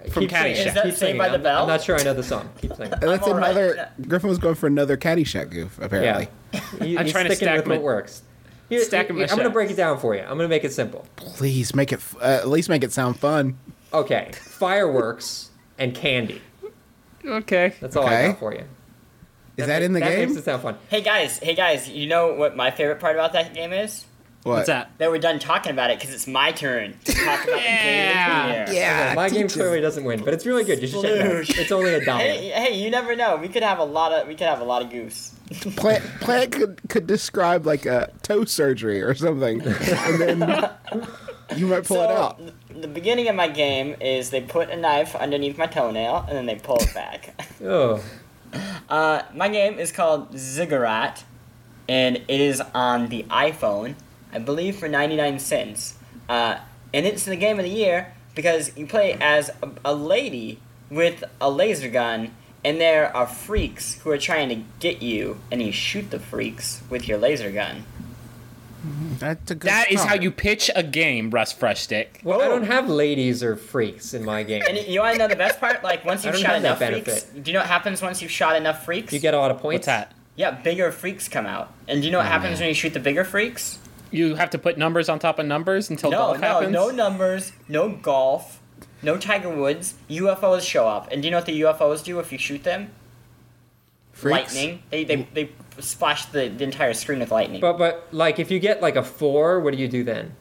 From 0.09 0.23
Keep 0.23 0.31
singing. 0.31 0.55
Caddyshack. 0.57 0.67
Is 0.67 0.75
that 0.75 0.85
Keep 0.85 0.95
Saved 0.95 1.19
by 1.19 1.29
the 1.29 1.35
I'm- 1.35 1.43
Bell? 1.43 1.63
I'm 1.63 1.69
not 1.69 1.83
sure 1.83 1.99
I 1.99 2.03
know 2.03 2.15
the 2.15 2.23
song. 2.23 2.49
Keep 2.61 2.75
singing. 2.77 2.93
and 2.93 3.03
that's 3.03 3.27
all 3.27 3.35
right. 3.35 3.45
another. 3.51 3.89
Griffin 4.09 4.29
was 4.31 4.39
going 4.39 4.55
for 4.55 4.67
another 4.67 4.97
Caddyshack 4.97 5.51
goof, 5.51 5.79
apparently. 5.81 6.29
He- 6.81 6.97
I'm 6.99 7.05
he's 7.05 7.13
trying 7.13 7.27
to 7.27 7.35
sticking 7.35 7.37
stack 7.49 7.57
with 7.59 7.67
my- 7.67 7.75
what 7.77 7.83
works. 7.85 8.23
Here, 8.69 8.83
stacking 8.85 9.17
my 9.17 9.23
I'm 9.23 9.29
going 9.29 9.39
to 9.39 9.45
shots. 9.47 9.53
break 9.53 9.71
it 9.73 9.77
down 9.77 9.99
for 9.99 10.15
you. 10.15 10.21
I'm 10.21 10.29
going 10.37 10.41
to 10.41 10.49
make 10.49 10.63
it 10.65 10.73
simple. 10.73 11.05
Please 11.17 11.75
make 11.75 11.91
it. 11.93 11.97
f- 11.97 12.15
Uh, 12.21 12.25
at 12.25 12.49
least 12.49 12.69
make 12.69 12.85
it 12.85 12.93
sound 12.93 13.19
fun. 13.19 13.59
Okay, 13.93 14.31
fireworks 14.35 15.51
and 15.79 15.93
candy. 15.95 16.41
Okay. 17.27 17.75
That's 17.81 17.97
all 17.97 18.07
I 18.07 18.15
Okay. 18.15 18.27
got 18.29 18.39
for 18.39 18.55
you. 18.55 18.63
Is 19.57 19.67
that 19.67 19.83
in 19.83 19.93
the 19.93 20.01
that 20.01 20.09
game? 20.11 20.29
makes 20.29 20.39
it 20.41 20.45
sound 20.45 20.63
fun. 20.63 20.77
Hey 20.89 21.03
guys, 21.03 21.39
hey 21.41 21.55
guys, 21.55 21.89
you 21.89 22.07
know 22.07 22.33
what 22.35 22.57
my 22.57 22.71
favorite 22.71 23.01
part 23.01 23.17
about 23.17 23.33
that 23.35 23.53
game 23.53 23.73
is? 23.73 24.05
What? 24.43 24.55
What's 24.55 24.67
that? 24.69 24.91
That 24.99 25.11
we're 25.11 25.19
done 25.19 25.39
talking 25.39 25.71
about 25.73 25.91
it 25.91 25.99
because 25.99 26.15
it's 26.15 26.27
my 26.27 26.51
turn 26.53 26.97
to 27.05 27.13
talk 27.13 27.45
about 27.45 27.61
Yeah. 27.63 28.47
the 28.47 28.53
game 28.55 28.63
of 28.63 28.67
the 28.67 28.73
year. 28.73 28.81
Yeah, 28.83 29.05
Okay, 29.09 29.15
my 29.15 29.29
game 29.29 29.49
clearly 29.49 29.81
doesn't 29.83 30.03
win, 30.05 30.25
but 30.25 30.33
it's 30.33 30.47
really 30.47 30.65
good. 30.65 30.81
You 30.81 30.87
should 30.89 31.03
check 31.03 31.11
it 31.13 31.21
out. 31.51 31.59
It's 31.59 31.71
only 31.73 31.93
a 31.95 32.03
dollar. 32.05 32.21
Hey, 32.23 32.49
hey, 32.49 32.83
you 32.83 32.91
never 32.91 33.15
know. 33.15 33.37
We 33.37 33.49
could 33.49 33.63
have 33.63 33.79
a 33.79 33.85
lot 33.85 34.13
of 34.13 34.27
we 34.29 34.35
could 34.35 34.47
have 34.47 34.61
a 34.61 34.65
lot 34.65 34.81
of 34.83 34.91
goose. 34.91 35.35
Plante, 35.77 36.03
plante 36.21 36.53
could 36.53 36.81
could 36.89 37.07
describe 37.07 37.67
like 37.67 37.85
a 37.85 38.11
toe 38.23 38.45
surgery 38.47 39.03
or 39.03 39.15
something, 39.15 39.61
and 39.61 40.21
then 40.21 40.71
you 41.57 41.67
might 41.67 41.85
pull 41.85 42.01
it 42.03 42.11
out. 42.11 42.41
the 42.75 42.89
beginning 42.89 43.29
of 43.29 43.35
my 43.35 43.49
game 43.49 43.95
is 44.01 44.31
they 44.31 44.41
put 44.41 44.71
a 44.71 44.77
knife 44.77 45.15
underneath 45.17 45.59
my 45.59 45.67
toenail 45.67 46.25
and 46.29 46.37
then 46.37 46.47
they 46.47 46.55
pull 46.55 46.77
it 46.79 46.95
back. 46.95 47.35
Oh, 47.63 48.03
Uh, 48.89 49.23
my 49.35 49.49
game 49.49 49.79
is 49.79 49.93
called 49.93 50.37
Ziggurat, 50.39 51.25
and 51.89 52.17
it 52.17 52.41
is 52.41 52.63
on 52.75 53.09
the 53.09 53.25
iPhone, 53.25 53.95
I 54.33 54.39
believe, 54.39 54.77
for 54.77 54.89
99 54.89 55.39
cents. 55.39 55.95
Uh, 56.29 56.59
and 56.95 57.07
it's 57.07 57.25
the 57.25 57.37
game 57.37 57.59
of 57.59 57.65
the 57.65 57.71
year 57.71 58.13
because 58.35 58.77
you 58.77 58.87
play 58.87 59.15
as 59.21 59.51
a, 59.63 59.71
a 59.87 59.95
lady 59.95 60.61
with 60.91 61.25
a 61.41 61.51
laser 61.51 61.89
gun, 61.89 62.33
and 62.65 62.81
there 62.81 63.15
are 63.17 63.27
freaks 63.27 63.95
who 64.01 64.11
are 64.11 64.19
trying 64.19 64.49
to 64.51 64.57
get 64.81 65.03
you, 65.03 65.39
and 65.51 65.63
you 65.63 65.73
shoot 65.73 66.11
the 66.11 66.19
freaks 66.19 66.83
with 66.91 67.09
your 67.09 67.19
laser 67.19 67.51
gun. 67.51 67.85
That's 69.19 69.51
a 69.51 69.55
good 69.55 69.69
That 69.71 69.93
is 69.93 70.03
how 70.03 70.15
you 70.15 70.31
pitch 70.31 70.71
a 70.75 70.83
game, 70.83 71.31
Russ 71.31 71.53
Frushtick. 71.53 72.25
Well, 72.25 72.41
I 72.41 72.49
don't 72.49 72.63
have 72.65 72.89
ladies 72.89 73.43
or 73.43 73.55
freaks 73.57 74.15
in 74.15 74.25
my 74.25 74.43
game. 74.43 74.63
And 74.67 74.79
you 74.79 75.01
want 75.01 75.15
to 75.15 75.19
know 75.19 75.29
the 75.29 75.37
best 75.37 75.61
part? 75.61 75.85
Like 75.85 76.03
once 76.07 76.25
you've 76.25 76.33
don't 76.35 76.43
shot 76.43 76.57
enough 76.57 76.79
freaks, 76.79 77.25
do 77.25 77.43
you 77.45 77.53
know 77.53 77.61
what 77.61 77.69
happens 77.69 78.01
once 78.01 78.23
you've 78.23 78.31
shot 78.31 78.57
enough 78.57 78.85
freaks? 78.87 79.13
You 79.13 79.19
get 79.19 79.35
a 79.35 79.39
lot 79.39 79.51
of 79.51 79.59
points. 79.59 79.81
What's 79.81 79.87
that? 79.87 80.13
yeah, 80.37 80.51
bigger 80.53 80.91
freaks 80.93 81.29
come 81.29 81.45
out. 81.45 81.71
And 81.89 82.01
do 82.01 82.07
you 82.07 82.13
know 82.13 82.19
what 82.19 82.27
Oh, 82.27 82.31
happens 82.31 82.53
man. 82.55 82.61
when 82.61 82.69
you 82.71 82.75
shoot 82.75 82.95
the 82.95 83.01
bigger 83.01 83.25
freaks? 83.25 83.79
You 84.11 84.35
have 84.35 84.51
to 84.51 84.59
put 84.59 84.77
numbers 84.77 85.09
on 85.09 85.19
top 85.19 85.39
of 85.39 85.47
numbers 85.47 85.91
until 85.91 86.11
No, 86.11 86.19
golf 86.19 86.41
no, 86.41 86.47
happens. 86.47 86.73
no 86.73 86.91
numbers, 86.91 87.53
no 87.69 87.89
golf, 87.91 88.61
no 89.03 89.17
Tiger 89.17 89.49
Woods. 89.51 89.95
UFOs 90.09 90.63
show 90.63 90.89
up, 90.89 91.09
and 91.13 91.23
do 91.23 91.29
you 91.29 91.31
know 91.31 91.39
what 91.39 91.47
the 91.47 91.61
UFOs 91.61 92.03
do 92.05 92.19
if 92.19 92.33
you 92.33 92.39
shoot 92.39 92.65
them? 92.65 92.91
Freaks? 94.13 94.55
Lightning. 94.55 94.83
They 94.91 95.05
they 95.05 95.29
they 95.35 95.51
splash 95.79 96.27
the, 96.27 96.49
the 96.49 96.65
entire 96.65 96.93
screen 96.93 97.21
with 97.21 97.31
lightning. 97.31 97.61
But 97.61 97.79
but 97.79 98.09
like 98.13 98.39
if 98.39 98.51
you 98.51 98.59
get 98.59 98.83
like 98.83 98.97
a 98.97 99.03
four, 99.03 99.61
what 99.61 99.73
do 99.75 99.79
you 99.81 99.89
do 99.89 100.05
then? 100.05 100.35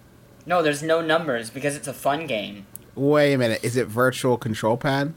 no, 0.46 0.64
there's 0.64 0.82
no 0.82 1.00
numbers 1.00 1.52
because 1.52 1.76
it's 1.76 1.88
a 1.88 1.94
fun 1.94 2.26
game. 2.26 2.66
Wait 2.96 3.34
a 3.34 3.38
minute. 3.38 3.64
Is 3.64 3.78
it 3.78 3.88
virtual 3.88 4.36
control 4.36 4.78
pad? 4.78 5.14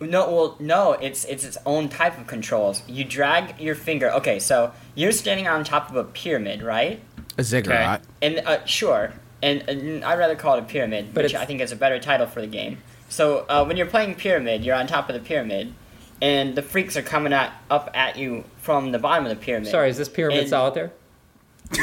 No, 0.00 0.28
well, 0.30 0.56
no, 0.58 0.92
it's 0.94 1.24
it's 1.24 1.44
its 1.44 1.56
own 1.64 1.88
type 1.88 2.18
of 2.18 2.26
controls. 2.26 2.82
You 2.88 3.04
drag 3.04 3.60
your 3.60 3.74
finger. 3.76 4.10
Okay, 4.10 4.38
so 4.40 4.72
you're 4.94 5.12
standing 5.12 5.46
on 5.46 5.62
top 5.64 5.88
of 5.88 5.96
a 5.96 6.04
pyramid, 6.04 6.62
right? 6.62 7.00
A 7.38 7.42
ziggurat. 7.42 8.02
And 8.22 8.38
uh, 8.38 8.64
sure, 8.64 9.12
and, 9.42 9.68
and 9.68 10.04
I'd 10.04 10.18
rather 10.18 10.36
call 10.36 10.56
it 10.56 10.60
a 10.60 10.62
pyramid, 10.62 11.12
But 11.12 11.24
which 11.24 11.34
I 11.34 11.44
think 11.44 11.60
is 11.60 11.72
a 11.72 11.76
better 11.76 11.98
title 11.98 12.26
for 12.26 12.40
the 12.40 12.46
game. 12.46 12.78
So 13.08 13.44
uh, 13.48 13.64
when 13.64 13.76
you're 13.76 13.86
playing 13.86 14.14
pyramid, 14.16 14.64
you're 14.64 14.74
on 14.74 14.86
top 14.86 15.08
of 15.08 15.14
the 15.14 15.20
pyramid, 15.20 15.72
and 16.20 16.54
the 16.54 16.62
freaks 16.62 16.96
are 16.96 17.02
coming 17.02 17.32
at, 17.32 17.52
up 17.70 17.90
at 17.94 18.16
you 18.16 18.44
from 18.58 18.92
the 18.92 18.98
bottom 18.98 19.24
of 19.26 19.30
the 19.30 19.36
pyramid. 19.36 19.70
Sorry, 19.70 19.90
is 19.90 19.98
this 19.98 20.08
pyramid 20.08 20.40
And- 20.40 20.48
solitaire? 20.48 20.92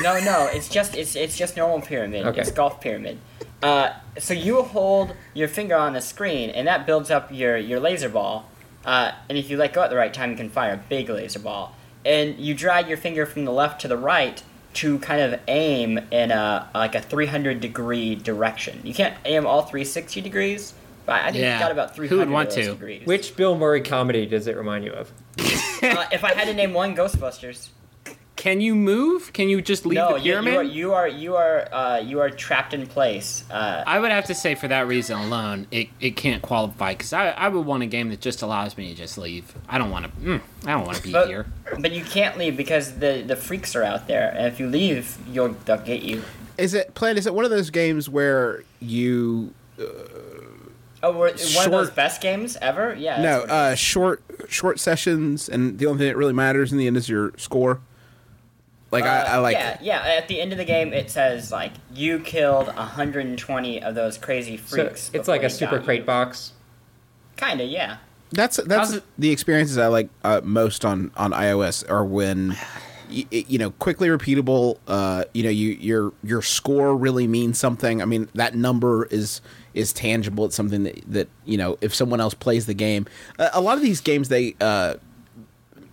No, 0.02 0.18
no, 0.22 0.48
it's 0.50 0.70
just 0.70 0.96
it's 0.96 1.14
it's 1.18 1.38
just 1.38 1.58
normal 1.58 1.82
pyramid. 1.82 2.26
Okay. 2.28 2.40
It's 2.40 2.52
golf 2.52 2.80
pyramid. 2.80 3.18
Uh, 3.62 3.92
so 4.18 4.34
you 4.34 4.62
hold 4.62 5.14
your 5.34 5.50
finger 5.50 5.76
on 5.76 5.92
the 5.92 6.00
screen, 6.00 6.50
and 6.52 6.66
that 6.68 6.86
builds 6.86 7.12
up 7.12 7.30
your 7.34 7.58
your 7.58 7.82
laser 7.82 8.08
ball. 8.08 8.50
Uh, 8.86 9.12
and 9.28 9.38
if 9.38 9.50
you 9.50 9.58
let 9.58 9.74
go 9.74 9.82
at 9.84 9.90
the 9.90 9.98
right 9.98 10.14
time, 10.14 10.32
you 10.32 10.38
can 10.38 10.50
fire 10.50 10.74
a 10.74 10.78
big 10.78 11.10
laser 11.10 11.40
ball. 11.40 11.76
And 12.06 12.38
you 12.40 12.54
drag 12.54 12.88
your 12.88 12.96
finger 12.98 13.26
from 13.26 13.44
the 13.44 13.52
left 13.52 13.82
to 13.82 13.90
the 13.90 13.98
right 13.98 14.42
to 14.75 15.00
kind 15.00 15.22
of 15.22 15.39
aim 15.48 16.00
in 16.12 16.32
a 16.32 16.70
like 16.74 16.96
a 16.96 17.01
300 17.01 17.60
degree 17.60 18.15
direction. 18.15 18.80
You 18.84 18.94
can't 18.94 19.15
aim 19.25 19.46
all 19.46 19.62
360 19.63 20.22
degrees, 20.22 20.74
but 21.06 21.22
I 21.22 21.32
think 21.32 21.42
Yeah. 21.44 21.56
you 21.56 21.60
got 21.60 21.72
about 21.72 21.96
300 21.96 22.10
Who 22.10 22.15
300 22.18 22.27
would 22.30 22.34
want 22.34 22.50
of 22.50 22.56
those 22.56 22.65
to? 22.65 22.72
degrees. 22.74 23.06
Which 23.08 23.36
Bill 23.36 23.58
Murray 23.58 23.82
comedy 23.82 24.25
does 24.25 24.48
it 24.48 24.56
remind 24.58 24.86
you 24.86 24.92
of? 24.94 25.12
uh, 25.39 26.06
if 26.12 26.24
I 26.24 26.34
had 26.34 26.46
to 26.48 26.53
name 26.53 26.74
one, 26.74 26.96
Ghostbusters. 26.96 27.70
Can 28.44 28.60
you 28.60 28.76
move? 28.76 29.32
Can 29.32 29.48
you 29.48 29.62
just 29.62 29.86
leave 29.86 29.96
no, 29.96 30.18
the 30.18 30.20
you, 30.20 30.34
pyramid? 30.34 30.54
you 30.54 30.58
are 30.60 30.64
you 30.66 30.94
are 30.94 31.08
you 31.08 31.36
are 31.38 31.74
uh, 31.74 32.00
you 32.00 32.20
are 32.20 32.30
trapped 32.30 32.74
in 32.74 32.86
place. 32.88 33.46
Uh, 33.50 33.86
I 33.88 34.00
would 34.00 34.12
have 34.12 34.26
to 34.26 34.36
say 34.36 34.54
for 34.54 34.68
that 34.68 34.86
reason 34.86 35.18
alone, 35.18 35.66
it, 35.72 35.88
it 36.02 36.18
can't 36.18 36.42
qualify 36.42 36.92
because 36.94 37.14
I, 37.14 37.30
I 37.30 37.48
would 37.48 37.66
want 37.66 37.84
a 37.84 37.86
game 37.86 38.10
that 38.10 38.20
just 38.20 38.42
allows 38.42 38.76
me 38.78 38.90
to 38.90 38.96
just 38.96 39.18
leave. 39.18 39.56
I 39.70 39.78
don't 39.78 39.92
want 39.92 40.08
to. 40.08 40.12
Mm, 40.22 40.42
I 40.66 40.72
don't 40.74 40.86
want 40.86 40.98
to 40.98 41.04
be 41.04 41.14
But- 41.14 41.30
here. 41.30 41.46
But 41.80 41.94
you 41.94 42.04
can't 42.04 42.38
leave 42.38 42.58
because 42.58 43.00
the 43.00 43.24
the 43.26 43.38
freaks 43.38 43.78
are 43.78 43.84
out 43.84 44.10
there, 44.10 44.34
and 44.36 44.46
if 44.48 44.60
you 44.60 44.68
leave, 44.68 45.18
you'll 45.32 45.56
they'll 45.64 45.78
get 45.78 46.02
you. 46.02 46.22
Is 46.58 46.74
it 46.74 46.96
plan? 46.96 47.18
Is 47.18 47.26
it 47.26 47.34
one 47.34 47.46
of 47.46 47.52
those 47.52 47.70
games 47.70 48.10
where 48.10 48.66
you 48.82 49.54
Oh, 51.02 51.12
we're, 51.14 51.32
one 51.32 51.66
of 51.66 51.72
those 51.72 51.92
best 51.92 52.20
games 52.20 52.58
ever. 52.62 52.94
Yeah. 52.94 53.22
no 53.22 53.44
uh, 53.44 53.76
short 53.76 54.22
short 54.50 54.82
sessions, 54.82 55.48
and 55.48 55.80
the 55.80 55.86
only 55.86 56.00
thing 56.00 56.08
that 56.10 56.18
really 56.18 56.34
matters 56.34 56.74
in 56.74 56.78
the 56.78 56.88
end 56.88 56.98
is 56.98 57.08
your 57.08 57.32
score? 57.38 57.80
Like 58.94 59.04
I, 59.04 59.20
Uh, 59.22 59.26
I 59.34 59.38
like 59.40 59.54
Yeah, 59.56 59.78
yeah. 59.82 60.00
At 60.18 60.28
the 60.30 60.40
end 60.40 60.52
of 60.54 60.58
the 60.58 60.66
game, 60.66 60.94
it 60.94 61.12
says 61.12 61.52
like 61.52 61.74
you 61.94 62.20
killed 62.20 62.68
120 62.68 63.84
of 63.84 63.96
those 63.96 64.18
crazy 64.18 64.56
So 64.58 64.64
freaks. 64.78 65.12
it's 65.14 65.28
like 65.28 65.44
a 65.44 65.50
super 65.50 65.80
crate 65.80 66.00
you. 66.02 66.06
box. 66.06 66.54
Kinda, 67.36 67.66
yeah. 67.66 67.98
That's 68.32 68.58
that's 68.58 68.92
How's 68.94 69.02
the 69.18 69.32
experiences 69.32 69.78
I 69.78 69.88
like 69.88 70.10
uh, 70.24 70.42
most 70.44 70.86
on 70.86 71.12
on 71.18 71.32
iOS 71.32 71.88
are 71.90 72.04
when 72.06 72.50
y- 73.12 73.26
y- 73.32 73.46
you 73.48 73.60
know 73.60 73.70
quickly 73.72 74.08
repeatable. 74.08 74.78
Uh, 74.88 75.26
you 75.36 75.44
know, 75.44 75.50
you 75.52 75.70
your 75.72 76.14
your 76.24 76.42
score 76.42 76.96
really 76.96 77.28
means 77.28 77.60
something. 77.60 78.02
I 78.02 78.06
mean, 78.06 78.30
that 78.34 78.56
number 78.56 79.06
is 79.06 79.40
is 79.76 79.94
tangible. 79.94 80.46
It's 80.46 80.56
something 80.56 80.84
that 80.84 81.00
that 81.08 81.28
you 81.46 81.58
know 81.58 81.78
if 81.82 81.94
someone 81.94 82.20
else 82.22 82.34
plays 82.34 82.66
the 82.66 82.74
game. 82.74 83.06
Uh, 83.38 83.50
a 83.54 83.62
lot 83.62 83.78
of 83.78 83.84
these 83.84 84.02
games 84.02 84.30
they 84.30 84.56
uh, 84.60 84.96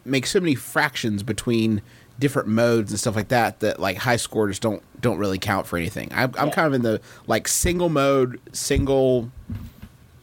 make 0.07 0.25
so 0.26 0.40
many 0.40 0.54
fractions 0.54 1.23
between 1.23 1.83
different 2.20 2.48
modes 2.48 2.92
and 2.92 3.00
stuff 3.00 3.16
like 3.16 3.28
that 3.28 3.60
that 3.60 3.80
like 3.80 3.96
high 3.96 4.16
scores 4.16 4.58
don't 4.58 4.82
don't 5.00 5.18
really 5.18 5.38
count 5.38 5.66
for 5.66 5.76
anything. 5.76 6.08
I'm, 6.12 6.32
I'm 6.38 6.48
Yeah. 6.48 6.54
kind 6.54 6.66
of 6.68 6.74
in 6.74 6.82
the 6.82 7.00
like 7.26 7.48
single 7.48 7.88
mode, 7.88 8.40
single. 8.52 9.30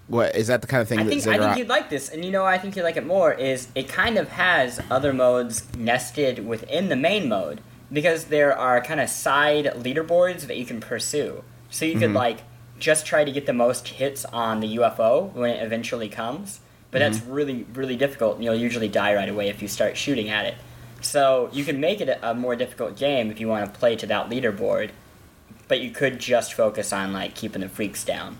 What 0.07 0.35
is 0.35 0.47
that 0.47 0.61
the 0.61 0.67
kind 0.67 0.81
of 0.81 0.87
thing 0.87 0.99
I 0.99 1.03
think 1.03 1.27
I 1.27 1.37
think 1.37 1.57
you'd 1.57 1.67
like 1.67 1.89
this, 1.89 2.07
and 2.07 2.23
you 2.23 2.31
know 2.31 2.45
I 2.45 2.57
think 2.57 2.77
you'd 2.77 2.83
like 2.83 2.95
it 2.95 3.05
more 3.05 3.33
is 3.33 3.67
it 3.75 3.89
kind 3.89 4.17
of 4.17 4.29
has 4.29 4.79
other 4.89 5.11
modes 5.11 5.63
nested 5.75 6.47
within 6.47 6.87
the 6.87 6.95
main 6.95 7.27
mode 7.27 7.59
because 7.91 8.25
there 8.25 8.57
are 8.57 8.79
kind 8.81 9.01
of 9.01 9.09
side 9.09 9.65
leaderboards 9.75 10.47
that 10.47 10.57
you 10.57 10.65
can 10.65 10.79
pursue. 10.79 11.43
So 11.69 11.83
you 11.83 11.93
could 11.93 12.09
mm-hmm. 12.09 12.15
like 12.15 12.39
just 12.79 13.05
try 13.05 13.25
to 13.25 13.31
get 13.31 13.47
the 13.47 13.53
most 13.53 13.87
hits 13.87 14.23
on 14.25 14.61
the 14.61 14.77
UFO 14.77 15.33
when 15.33 15.49
it 15.49 15.63
eventually 15.63 16.07
comes, 16.07 16.61
but 16.91 16.99
that's 16.99 17.17
mm-hmm. 17.17 17.33
really 17.33 17.65
really 17.73 17.97
difficult. 17.97 18.35
and 18.35 18.45
You'll 18.45 18.55
usually 18.55 18.87
die 18.87 19.13
right 19.13 19.27
away 19.27 19.49
if 19.49 19.61
you 19.61 19.67
start 19.67 19.97
shooting 19.97 20.29
at 20.29 20.45
it. 20.45 20.55
So 21.01 21.49
you 21.51 21.63
can 21.63 21.79
make 21.79 22.01
it 22.01 22.19
a, 22.21 22.33
more 22.33 22.55
difficult 22.55 22.97
game 22.97 23.31
if 23.31 23.39
you 23.39 23.47
want 23.47 23.71
to 23.71 23.79
play 23.79 23.95
to 23.95 24.07
that 24.07 24.29
leaderboard, 24.29 24.91
but 25.67 25.79
you 25.79 25.91
could 25.91 26.19
just 26.19 26.53
focus 26.53 26.91
on 26.91 27.13
like 27.13 27.35
keeping 27.35 27.61
the 27.61 27.69
freaks 27.69 28.03
down. 28.03 28.37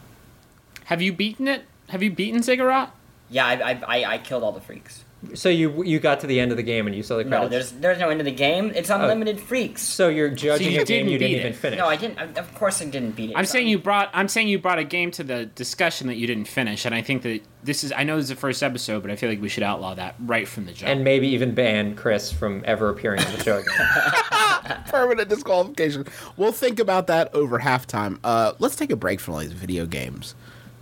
Have 0.85 1.01
you 1.01 1.13
beaten 1.13 1.47
it? 1.47 1.65
Have 1.89 2.01
you 2.01 2.11
beaten 2.11 2.41
Ziggurat? 2.41 2.93
Yeah, 3.29 3.45
I, 3.45 3.53
I, 3.53 3.81
I, 3.87 4.13
I 4.13 4.17
killed 4.17 4.43
all 4.43 4.51
the 4.51 4.61
freaks. 4.61 5.03
So 5.33 5.50
you 5.50 5.83
you 5.83 6.00
got 6.00 6.19
to 6.19 6.27
the 6.27 6.39
end 6.39 6.51
of 6.51 6.57
the 6.57 6.63
game 6.63 6.86
and 6.86 6.95
you 6.95 7.01
saw 7.01 7.17
the 7.17 7.24
credits. 7.25 7.43
No, 7.43 7.50
there's 7.50 7.71
there's 7.71 7.97
no 8.00 8.09
end 8.09 8.21
of 8.21 8.25
the 8.25 8.31
game. 8.31 8.71
It's 8.75 8.91
unlimited 8.91 9.39
freaks. 9.39 9.81
so 9.81 10.09
you're 10.09 10.29
judging 10.29 10.71
you 10.74 10.81
a 10.81 10.86
game 10.86 11.05
didn't 11.07 11.12
you 11.13 11.17
didn't 11.17 11.31
beat 11.31 11.38
even 11.39 11.51
it. 11.53 11.55
finish. 11.55 11.79
No, 11.79 11.88
I 11.88 11.95
didn't. 11.95 12.19
I- 12.19 12.39
Of 12.39 12.53
course, 12.53 12.81
I 12.83 12.86
didn't 12.86 13.15
beat 13.15 13.31
it. 13.31 13.36
I'm 13.36 13.45
saying 13.45 13.67
you 13.67 13.79
brought. 13.79 14.12
I'm 14.13 14.27
saying 14.27 14.47
you 14.47 14.59
brought 14.59 14.77
a 14.77 14.83
game 14.83 15.09
to 15.12 15.24
the 15.24 15.47
discussion 15.47 16.05
that 16.07 16.17
you 16.17 16.27
didn't 16.27 16.47
finish, 16.47 16.86
and 16.86 16.93
I 16.93 17.01
think 17.01 17.24
that 17.24 17.41
this 17.63 17.83
is. 17.83 17.91
I 17.91 18.03
know 18.03 18.15
this 18.17 18.25
is 18.25 18.29
the 18.29 18.36
first 18.36 18.62
episode, 18.62 19.01
but 19.01 19.09
I 19.09 19.15
feel 19.15 19.27
like 19.29 19.41
we 19.41 19.50
should 19.50 19.63
outlaw 19.63 19.95
that 19.95 20.13
right 20.19 20.47
from 20.47 20.65
the 20.67 20.71
jump. 20.71 20.91
and 20.91 21.03
maybe 21.03 21.27
even 21.29 21.55
ban 21.55 21.95
Chris 21.95 22.31
from 22.31 22.62
ever 22.65 22.89
appearing 22.89 23.19
on 23.21 23.31
the 23.33 23.43
show 23.43 23.57
again. 23.57 24.83
permanent 24.88 25.29
disqualification. 25.29 26.05
We'll 26.38 26.51
think 26.51 26.79
about 26.79 27.07
that 27.07 27.33
over 27.33 27.59
halftime. 27.59 28.19
Uh, 28.24 28.53
let's 28.59 28.75
take 28.75 28.91
a 28.91 28.95
break 28.95 29.19
from 29.19 29.33
all 29.33 29.39
these 29.39 29.51
video 29.53 29.88
games. 29.88 30.36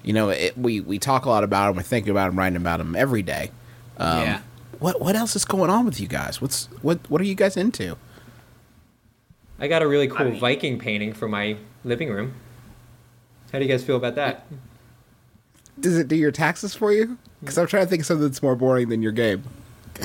You 0.04 0.12
know, 0.12 0.30
it, 0.30 0.58
we 0.58 0.82
we 0.82 1.00
talk 1.00 1.24
a 1.26 1.30
lot 1.30 1.44
about 1.46 1.68
them. 1.68 1.78
We're 1.78 1.84
thinking 1.84 2.12
about 2.12 2.28
them, 2.28 2.38
writing 2.38 2.58
about 2.58 2.78
them 2.80 2.96
every 2.98 3.22
day. 3.22 3.52
Um, 3.98 4.22
yeah. 4.22 4.42
What 4.80 5.00
what 5.02 5.16
else 5.16 5.36
is 5.36 5.46
going 5.46 5.70
on 5.70 5.86
with 5.86 6.00
you 6.00 6.08
guys? 6.08 6.42
What's 6.42 6.66
what 6.82 7.00
what 7.10 7.22
are 7.22 7.26
you 7.26 7.36
guys 7.36 7.56
into? 7.58 7.98
I 9.60 9.68
got 9.68 9.82
a 9.82 9.88
really 9.88 10.08
cool 10.08 10.30
mean- 10.32 10.40
Viking 10.40 10.78
painting 10.80 11.14
for 11.14 11.28
my 11.28 11.58
living 11.84 12.10
room. 12.10 12.34
How 13.52 13.60
do 13.60 13.66
you 13.66 13.72
guys 13.72 13.84
feel 13.86 13.96
about 13.96 14.16
that? 14.16 14.46
Does 15.80 15.98
it 15.98 16.08
do 16.08 16.16
your 16.16 16.32
taxes 16.32 16.74
for 16.76 16.92
you? 16.92 17.18
Because 17.40 17.58
I'm 17.58 17.68
trying 17.68 17.84
to 17.86 17.90
think 17.90 18.02
of 18.02 18.06
something 18.06 18.28
that's 18.28 18.42
more 18.44 18.56
boring 18.56 18.90
than 18.90 19.02
your 19.02 19.12
game. 19.12 19.44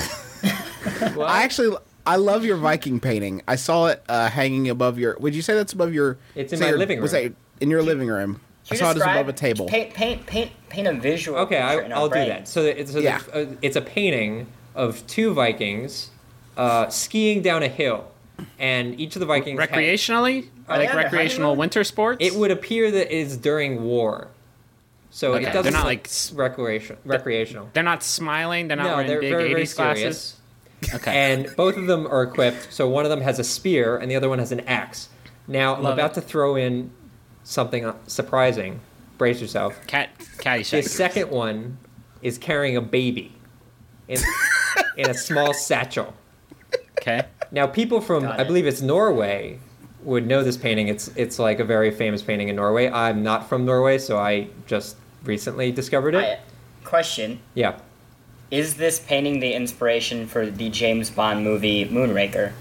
Well, 1.15 1.27
I 1.27 1.43
actually 1.43 1.75
I 2.05 2.15
love 2.15 2.43
your 2.45 2.57
Viking 2.57 2.99
painting. 2.99 3.41
I 3.47 3.55
saw 3.55 3.87
it 3.87 4.03
uh, 4.09 4.29
hanging 4.29 4.69
above 4.69 4.97
your. 4.97 5.15
Would 5.19 5.35
you 5.35 5.41
say 5.41 5.53
that's 5.53 5.73
above 5.73 5.93
your? 5.93 6.17
It's 6.35 6.53
in 6.53 6.59
my 6.59 6.69
your- 6.69 6.77
living 6.77 6.97
room. 6.97 7.03
Was 7.03 7.13
room. 7.13 7.23
that 7.59 7.63
in 7.63 7.69
your 7.69 7.83
living 7.83 8.07
room? 8.07 8.39
I 8.65 8.75
Can 8.75 8.75
you 8.75 8.77
saw 8.77 8.91
it 8.91 8.97
as 8.97 9.01
above 9.03 9.27
a 9.29 9.33
table. 9.33 9.65
Paint, 9.67 9.93
paint, 9.93 10.25
paint, 10.27 10.51
paint 10.69 10.87
a 10.87 10.93
visual. 10.93 11.39
okay, 11.39 11.57
I, 11.59 11.77
I'll 11.89 12.07
do 12.09 12.15
that. 12.25 12.47
So 12.47 12.61
it's 12.63 12.91
so 12.91 12.99
Yeah. 12.99 13.17
that, 13.19 13.35
uh, 13.49 13.55
it's 13.61 13.75
a 13.75 13.81
painting 13.81 14.47
of 14.75 15.05
two 15.07 15.33
Vikings 15.33 16.09
uh, 16.57 16.87
skiing 16.89 17.41
down 17.41 17.63
a 17.63 17.67
hill, 17.67 18.09
and 18.59 18.99
each 18.99 19.15
of 19.15 19.19
the 19.19 19.25
Vikings 19.25 19.59
had- 19.59 19.69
Recreationally, 19.69 20.47
Are 20.67 20.77
like 20.77 20.91
they 20.91 20.95
recreational 20.97 21.55
winter 21.55 21.83
sports. 21.83 22.17
It 22.21 22.35
would 22.35 22.51
appear 22.51 22.91
that 22.91 23.13
it's 23.15 23.35
during 23.35 23.83
war, 23.83 24.27
so 25.09 25.33
Okay, 25.33 25.39
it 25.41 25.43
they're 25.45 25.53
doesn't 25.53 25.73
not, 25.73 25.85
like, 25.85 26.07
s- 26.07 26.31
recreation 26.33 26.97
recreational. 27.03 27.69
They're 27.73 27.83
not 27.83 28.03
smiling. 28.03 28.67
They're 28.67 28.77
not 28.77 28.83
no, 28.87 28.91
wearing 28.95 29.07
they're 29.07 29.21
big 29.21 29.31
very 29.31 29.49
very 29.53 29.63
80s 29.63 29.75
glasses. 29.75 30.01
serious. 30.03 30.37
Okay. 30.95 31.11
and 31.15 31.55
both 31.55 31.77
of 31.77 31.85
them 31.87 32.07
are 32.07 32.23
equipped. 32.23 32.71
So 32.73 32.87
one 32.89 33.05
of 33.05 33.09
them 33.11 33.21
has 33.21 33.37
a 33.39 33.43
spear, 33.43 33.97
and 33.97 34.09
the 34.09 34.15
other 34.15 34.29
one 34.29 34.39
has 34.39 34.51
an 34.51 34.61
axe. 34.61 35.09
Now 35.47 35.75
I'm 35.75 35.85
about 35.85 36.11
it. 36.11 36.13
to 36.15 36.21
throw 36.21 36.55
in 36.55 36.91
something 37.43 37.85
uh, 37.85 37.95
surprising. 38.07 38.79
Brace 39.17 39.39
yourself. 39.41 39.79
Cat 39.87 40.09
The 40.17 40.25
Caddyshack. 40.43 40.87
second 40.87 41.29
one 41.29 41.77
is 42.21 42.37
carrying 42.37 42.75
a 42.77 42.81
baby 42.81 43.33
in 44.07 44.19
in 44.97 45.09
a 45.09 45.13
small 45.13 45.53
satchel. 45.53 46.13
Okay. 46.99 47.23
Now 47.51 47.67
people 47.67 48.01
from 48.01 48.25
I 48.25 48.43
believe 48.43 48.65
it's 48.65 48.81
Norway 48.81 49.59
would 50.03 50.25
know 50.25 50.43
this 50.43 50.57
painting. 50.57 50.87
It's 50.87 51.09
it's 51.15 51.37
like 51.39 51.59
a 51.59 51.63
very 51.65 51.91
famous 51.91 52.21
painting 52.21 52.49
in 52.49 52.55
Norway. 52.55 52.89
I'm 52.89 53.21
not 53.23 53.47
from 53.47 53.65
Norway, 53.65 53.97
so 53.97 54.17
I 54.17 54.47
just 54.65 54.97
recently 55.23 55.71
discovered 55.71 56.15
it. 56.15 56.23
I, 56.23 56.39
question: 56.83 57.39
yeah. 57.53 57.79
Is 58.49 58.75
this 58.75 58.99
painting 58.99 59.39
the 59.39 59.53
inspiration 59.53 60.27
for 60.27 60.45
the 60.45 60.69
James 60.69 61.09
Bond 61.09 61.43
movie 61.43 61.85
Moonraker? 61.85 62.51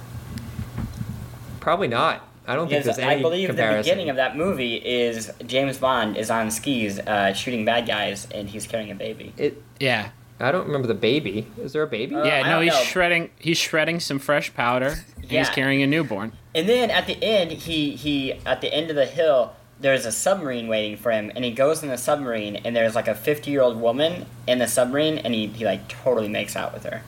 Probably 1.59 1.89
not. 1.89 2.27
I 2.51 2.57
don't 2.57 2.67
think 2.69 2.83
Because 2.83 2.97
there's 2.97 3.07
any 3.07 3.21
I 3.21 3.23
believe 3.23 3.47
comparison. 3.49 3.77
the 3.77 3.83
beginning 3.91 4.11
of 4.11 4.17
that 4.17 4.37
movie 4.37 4.75
is 4.75 5.31
James 5.47 5.79
Bond 5.79 6.17
is 6.17 6.31
on 6.31 6.51
skis 6.51 6.99
uh, 6.99 7.33
shooting 7.33 7.65
bad 7.65 7.87
guys 7.87 8.27
and 8.35 8.49
he's 8.51 8.67
carrying 8.67 8.91
a 8.91 8.95
baby. 8.97 9.33
It, 9.37 9.63
Yeah. 9.79 10.11
I 10.41 10.51
don't 10.51 10.67
remember 10.67 10.89
the 10.89 10.95
baby. 10.95 11.47
Is 11.59 11.73
there 11.75 11.83
a 11.83 11.87
baby? 11.87 12.17
Uh, 12.17 12.25
Yeah, 12.25 12.43
no, 12.49 12.61
he's 12.61 12.73
know. 12.73 12.81
shredding. 12.83 13.31
He's 13.39 13.57
shredding 13.57 14.01
some 14.01 14.19
fresh 14.19 14.53
powder. 14.53 14.97
and 15.17 15.31
He's 15.31 15.49
carrying 15.51 15.81
a 15.83 15.87
newborn. 15.87 16.33
And 16.55 16.69
then 16.69 16.91
at 16.91 17.07
the 17.07 17.23
end, 17.23 17.53
he 17.53 17.93
he 17.95 18.33
at 18.45 18.61
the 18.63 18.75
end 18.75 18.91
of 18.91 18.97
the 18.97 19.07
hill, 19.07 19.53
there's 19.79 20.05
a 20.07 20.11
submarine 20.13 20.67
waiting 20.67 20.97
for 20.97 21.13
him, 21.13 21.31
and 21.37 21.45
he 21.45 21.53
goes 21.53 21.83
in 21.85 21.89
the 21.91 21.99
submarine, 21.99 22.57
and 22.57 22.75
there's 22.75 22.95
like 22.97 23.07
a 23.07 23.15
50 23.15 23.51
year 23.51 23.61
old 23.63 23.81
woman 23.81 24.27
in 24.49 24.59
the 24.59 24.67
submarine, 24.67 25.19
and 25.19 25.35
he, 25.35 25.47
he 25.47 25.65
like 25.65 25.87
totally 25.89 26.29
makes 26.29 26.57
out 26.57 26.73
with 26.75 26.83
her. 26.85 27.03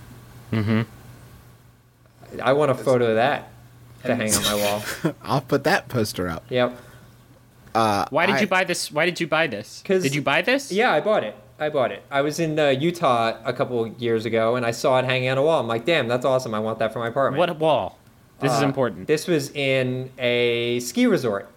Mm-hmm. 0.52 0.82
I 2.42 2.52
want 2.52 2.70
a 2.70 2.74
photo 2.74 3.06
of 3.06 3.14
that 3.16 3.48
to 4.04 4.14
hang 4.14 4.34
on 4.34 4.42
my 4.44 4.54
wall. 4.54 4.82
I'll 5.22 5.40
put 5.40 5.64
that 5.64 5.88
poster 5.88 6.28
up. 6.28 6.44
Yep. 6.48 6.76
Uh, 7.74 8.06
Why 8.10 8.26
did 8.26 8.36
I- 8.36 8.40
you 8.40 8.46
buy 8.46 8.64
this? 8.64 8.92
Why 8.92 9.06
did 9.06 9.20
you 9.20 9.26
buy 9.26 9.46
this? 9.46 9.82
'Cause- 9.84 10.02
Did 10.02 10.14
you 10.14 10.22
buy 10.22 10.42
this? 10.42 10.70
Yeah, 10.70 10.92
I 10.92 11.00
bought 11.00 11.24
it. 11.24 11.34
I 11.58 11.68
bought 11.68 11.92
it. 11.92 12.02
I 12.10 12.22
was 12.22 12.40
in 12.40 12.58
uh, 12.58 12.68
Utah 12.68 13.36
a 13.44 13.52
couple 13.52 13.86
years 13.86 14.24
ago, 14.26 14.56
and 14.56 14.66
I 14.66 14.72
saw 14.72 14.98
it 14.98 15.04
hanging 15.04 15.28
on 15.28 15.38
a 15.38 15.42
wall. 15.42 15.60
I'm 15.60 15.68
like, 15.68 15.84
damn, 15.84 16.08
that's 16.08 16.24
awesome. 16.24 16.54
I 16.54 16.58
want 16.58 16.78
that 16.80 16.92
for 16.92 16.98
my 16.98 17.06
apartment. 17.08 17.38
What 17.38 17.56
wall? 17.58 17.98
This 18.40 18.52
is 18.52 18.62
Uh, 18.62 18.66
important. 18.66 19.06
This 19.06 19.28
was 19.28 19.50
in 19.50 20.10
a 20.18 20.80
ski 20.80 21.06
resort, 21.06 21.48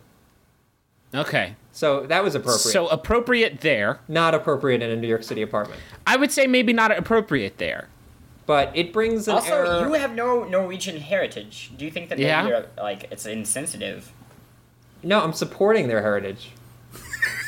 Okay. 1.16 1.56
so 1.72 2.02
that 2.06 2.24
was 2.24 2.36
appropriate. 2.36 2.60
So 2.72 2.88
appropriate 2.88 3.62
there. 3.62 4.00
not 4.08 4.36
appropriate 4.36 4.84
in 4.84 4.92
a 4.92 4.96
New 4.96 5.08
York 5.08 5.24
City 5.24 5.42
apartment, 5.42 5.82
I 6.06 6.16
would 6.18 6.32
say 6.32 6.46
maybe 6.46 6.72
not 6.74 6.96
appropriate 6.96 7.58
there. 7.58 7.88
But 8.46 8.72
it 8.76 8.94
brings 8.94 9.28
an 9.28 9.36
Also, 9.36 9.54
error. 9.54 9.88
you 9.88 9.94
have 9.94 10.14
no 10.14 10.44
Norwegian 10.44 11.00
heritage. 11.00 11.72
Do 11.78 11.86
you 11.86 11.92
think 11.92 12.10
that 12.10 12.18
maybe 12.18 12.28
Yeah. 12.28 12.48
you're 12.48 12.66
like 12.78 13.08
it's 13.12 13.26
insensitive? 13.26 14.12
no, 15.04 15.22
I'm 15.22 15.34
supporting 15.34 15.88
their 15.88 16.02
heritage. 16.02 16.52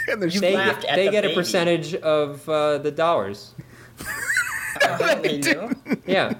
And 0.09 0.21
there's 0.21 0.39
They 0.39 0.55
laughed 0.55 0.83
get, 0.83 0.91
at 0.91 0.95
they 0.95 1.05
the 1.07 1.11
get 1.11 1.25
a 1.25 1.27
baby. 1.27 1.35
percentage 1.35 1.93
of 1.95 2.47
uh, 2.47 2.77
the 2.77 2.91
dollars. 2.91 3.51
They 5.21 5.37
do? 5.49 5.69
Yeah, 6.05 6.33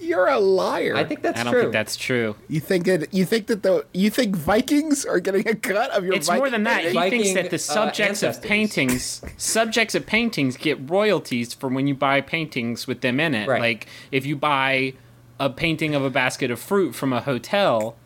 You're 0.00 0.26
a 0.28 0.38
liar. 0.40 0.96
I 0.96 1.04
think 1.04 1.22
that's 1.22 1.40
true. 1.40 1.40
I 1.40 1.44
don't 1.44 1.52
true. 1.52 1.60
think 1.62 1.72
that's 1.72 1.96
true. 1.96 2.36
you 2.48 2.58
think 2.60 2.86
that 2.86 3.12
You 3.14 3.24
think 3.24 3.46
that 3.48 3.62
the 3.62 3.84
you 3.92 4.10
think 4.10 4.34
Vikings 4.34 5.04
are 5.04 5.20
getting 5.20 5.46
a 5.46 5.54
cut 5.54 5.90
of 5.90 6.04
your. 6.04 6.14
It's 6.14 6.26
Viking 6.26 6.38
more 6.40 6.50
than 6.50 6.64
that. 6.64 6.84
He 6.84 6.92
Viking, 6.92 7.22
thinks 7.22 7.34
that 7.34 7.50
the 7.50 7.56
uh, 7.56 7.58
subjects 7.58 8.22
of 8.22 8.42
paintings, 8.42 9.22
subjects 9.36 9.94
of 9.94 10.06
paintings, 10.06 10.56
get 10.56 10.90
royalties 10.90 11.52
for 11.54 11.68
when 11.68 11.86
you 11.86 11.94
buy 11.94 12.20
paintings 12.20 12.86
with 12.86 13.02
them 13.02 13.20
in 13.20 13.34
it. 13.34 13.46
Right. 13.48 13.60
Like 13.60 13.86
if 14.10 14.24
you 14.26 14.36
buy 14.36 14.94
a 15.38 15.48
painting 15.50 15.94
of 15.94 16.04
a 16.04 16.10
basket 16.10 16.50
of 16.50 16.58
fruit 16.60 16.94
from 16.94 17.12
a 17.12 17.20
hotel, 17.20 17.96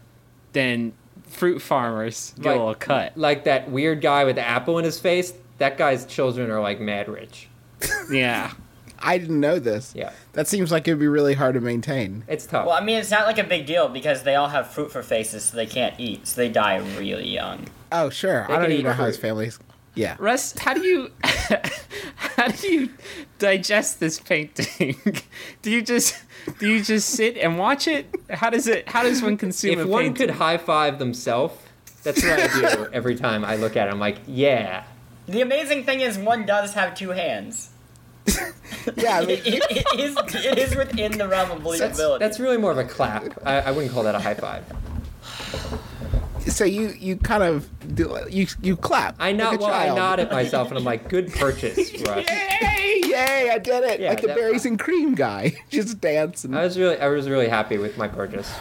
then 0.53 0.93
fruit 1.27 1.61
farmers 1.63 2.33
get 2.37 2.47
Like- 2.47 2.57
a 2.57 2.59
little 2.59 2.75
cut. 2.75 3.17
like 3.17 3.45
that 3.45 3.71
weird 3.71 4.01
guy 4.01 4.25
with 4.25 4.37
the 4.37 4.47
apple 4.47 4.79
in 4.79 4.85
his 4.85 5.01
face. 5.01 5.33
That 5.59 5.79
guy's 5.79 6.05
children 6.07 6.51
are 6.51 6.61
like 6.61 6.81
mad 6.81 7.09
rich. 7.09 7.49
Yeah. 8.11 8.53
I 8.99 9.19
didn't 9.19 9.41
know 9.41 9.59
this. 9.59 9.93
Yeah, 9.95 10.13
That 10.33 10.49
seems 10.49 10.71
like 10.73 10.87
it'd 10.89 10.99
be 11.01 11.09
really 11.09 11.35
hard 11.35 11.55
to 11.55 11.61
maintain. 11.61 12.25
it's 12.29 12.47
tough. 12.47 12.67
Well, 12.67 12.77
I 12.77 12.81
mean, 12.85 12.99
it's 12.99 13.11
not 13.11 13.27
like 13.27 13.39
a 13.39 13.45
big 13.45 13.67
deal 13.67 13.89
because 13.89 14.23
they 14.23 14.35
all 14.35 14.49
have 14.49 14.69
fruit 14.71 14.91
for 14.93 15.03
faces, 15.03 15.45
so 15.45 15.57
they 15.57 15.67
can't 15.67 15.99
eat, 15.99 16.27
so 16.27 16.41
they 16.41 16.49
die 16.49 16.77
really 16.99 17.29
young. 17.29 17.67
Oh 17.93 18.11
sure. 18.11 18.47
They 18.49 18.55
I 18.55 18.61
don't 18.61 18.73
even 18.73 18.85
know 18.85 18.91
how 18.93 19.03
fruit. 19.05 19.07
his 19.09 19.17
family's. 19.19 19.59
Yeah. 19.95 20.17
Russ, 20.19 20.59
how 20.59 20.75
do 20.75 20.83
you 20.85 21.11
how 21.23 22.49
do 22.49 22.67
you 22.73 22.91
digest 23.39 24.01
this 24.01 24.19
painting? 24.19 24.97
do 25.63 25.71
you 25.71 25.83
just 25.83 26.17
do 26.59 26.69
you 26.69 26.83
just 26.83 27.11
sit 27.11 27.37
and 27.37 27.59
watch 27.59 27.87
it? 27.87 28.07
How 28.31 28.51
does 28.51 28.67
it 28.67 28.89
how 28.89 29.03
does 29.05 29.23
one 29.23 29.37
consume 29.37 29.79
if 29.79 29.85
a 29.87 29.89
one 29.89 30.03
painting? 30.05 30.27
could 30.29 30.31
high 30.37 30.59
five 30.59 30.99
themselves, 30.99 31.55
that's 32.03 32.23
what 32.25 32.41
I 32.41 32.61
do 32.61 32.89
every 32.93 33.15
time 33.15 33.45
I 33.45 33.55
look 33.57 33.77
at 33.77 33.87
it. 33.87 33.93
I'm 33.93 34.01
like, 34.01 34.19
yeah. 34.27 34.85
The 35.27 35.41
amazing 35.41 35.85
thing 35.85 36.01
is, 36.01 36.19
one 36.19 36.45
does 36.45 36.75
have 36.75 36.95
two 36.97 37.11
hands. 37.11 37.71
Yeah. 38.97 39.19
I 39.19 39.21
mean, 39.27 39.39
It, 39.45 39.47
it, 39.47 39.87
it 39.95 40.01
is 40.01 40.17
it 40.45 40.59
is 40.59 40.77
within 40.77 41.13
the 41.19 41.29
realm 41.29 41.51
of 41.51 41.63
believability. 41.63 42.19
that's 42.19 42.39
really 42.41 42.57
more 42.59 42.71
of 42.73 42.79
a 42.79 42.85
clap. 42.85 43.25
I, 43.47 43.61
I 43.61 43.71
wouldn't 43.71 43.93
call 43.93 44.03
that 44.05 44.15
a 44.15 44.21
high 44.21 44.35
five. 44.35 44.65
so 46.47 46.65
you 46.65 46.89
you 46.99 47.17
kind 47.17 47.43
of 47.43 47.69
do 47.95 48.19
you 48.31 48.47
you 48.63 48.77
clap. 48.77 49.17
I 49.19 49.29
like 49.33 49.37
nod. 49.37 49.55
a 49.55 49.59
Well, 49.59 49.67
I 49.73 49.85
child. 49.87 49.97
nod 49.99 50.21
at 50.21 50.31
myself, 50.31 50.69
and 50.69 50.79
I'm 50.79 50.85
like, 50.85 51.09
good 51.09 51.33
purchase, 51.33 51.79
Russ. 52.07 52.27
Yay! 52.29 53.01
Yay! 53.05 53.51
I 53.51 53.59
did 53.59 53.85
it! 53.85 54.01
Yeah, 54.01 54.11
like 54.11 54.21
the 54.21 54.29
that- 54.29 54.37
berries 54.37 54.67
and 54.67 54.79
cream 54.79 55.15
guy, 55.15 55.55
just 55.71 56.01
dancing. 56.01 56.55
I 56.55 56.65
was 56.65 56.79
really, 56.79 56.99
I 56.99 57.09
was 57.09 57.29
really 57.29 57.49
happy 57.49 57.79
with 57.79 57.97
my 57.97 58.09
purchase. 58.09 58.53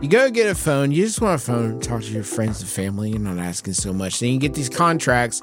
You 0.00 0.10
go 0.10 0.30
get 0.30 0.48
a 0.50 0.54
phone. 0.54 0.92
You 0.92 1.04
just 1.06 1.20
want 1.22 1.40
a 1.40 1.44
phone. 1.44 1.80
Talk 1.80 2.02
to 2.02 2.10
your 2.10 2.24
friends 2.24 2.60
and 2.60 2.68
family. 2.68 3.10
You're 3.10 3.20
not 3.20 3.38
asking 3.38 3.72
so 3.72 3.90
much. 3.92 4.20
Then 4.20 4.30
you 4.30 4.38
get 4.38 4.52
these 4.52 4.68
contracts, 4.68 5.42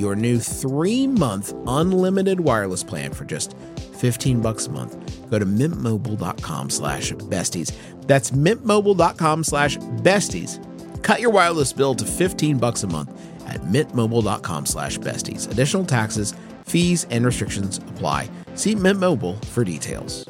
your 0.00 0.16
new 0.16 0.38
three 0.38 1.06
month 1.06 1.54
unlimited 1.66 2.40
wireless 2.40 2.82
plan 2.82 3.12
for 3.12 3.24
just 3.24 3.56
15 4.00 4.40
bucks 4.40 4.66
a 4.66 4.70
month, 4.70 5.30
go 5.30 5.38
to 5.38 5.46
mintmobile.com 5.46 6.70
slash 6.70 7.12
besties. 7.12 7.72
That's 8.06 8.30
mintmobile.com 8.30 9.44
slash 9.44 9.76
besties. 9.76 10.66
Cut 11.02 11.20
your 11.20 11.30
wireless 11.30 11.72
bill 11.72 11.94
to 11.94 12.04
15 12.04 12.58
bucks 12.58 12.82
a 12.82 12.86
month 12.86 13.12
at 13.46 13.60
mintmobile.com 13.62 14.66
slash 14.66 14.98
besties. 14.98 15.50
Additional 15.50 15.84
taxes, 15.84 16.34
fees, 16.64 17.06
and 17.10 17.24
restrictions 17.24 17.78
apply. 17.78 18.28
See 18.54 18.74
Mint 18.74 18.98
Mobile 18.98 19.34
for 19.34 19.64
details. 19.64 20.28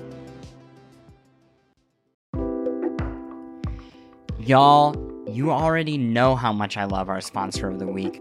Y'all, 4.38 4.96
you 5.28 5.50
already 5.50 5.96
know 5.96 6.34
how 6.34 6.52
much 6.52 6.76
I 6.76 6.84
love 6.84 7.08
our 7.08 7.20
sponsor 7.20 7.68
of 7.68 7.78
the 7.78 7.86
week, 7.86 8.20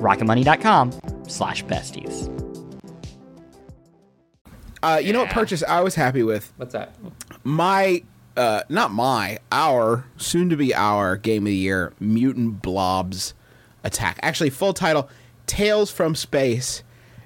rocketmoney.com 0.00 0.92
slash 1.28 1.64
besties. 1.64 2.28
Uh, 4.82 5.00
you 5.02 5.12
know 5.12 5.20
what 5.20 5.30
purchase 5.30 5.62
I 5.62 5.80
was 5.80 5.94
happy 5.94 6.22
with? 6.22 6.52
What's 6.56 6.72
that? 6.72 6.94
My, 7.44 8.02
uh, 8.36 8.62
not 8.68 8.90
my, 8.90 9.38
our, 9.52 10.06
soon 10.16 10.48
to 10.50 10.56
be 10.56 10.74
our 10.74 11.16
game 11.16 11.42
of 11.42 11.46
the 11.46 11.54
year, 11.54 11.92
Mutant 12.00 12.62
Blobs 12.62 13.34
Attack. 13.84 14.18
Actually, 14.22 14.50
full 14.50 14.72
title 14.72 15.08
Tales 15.46 15.90
from 15.90 16.14
Space 16.14 16.82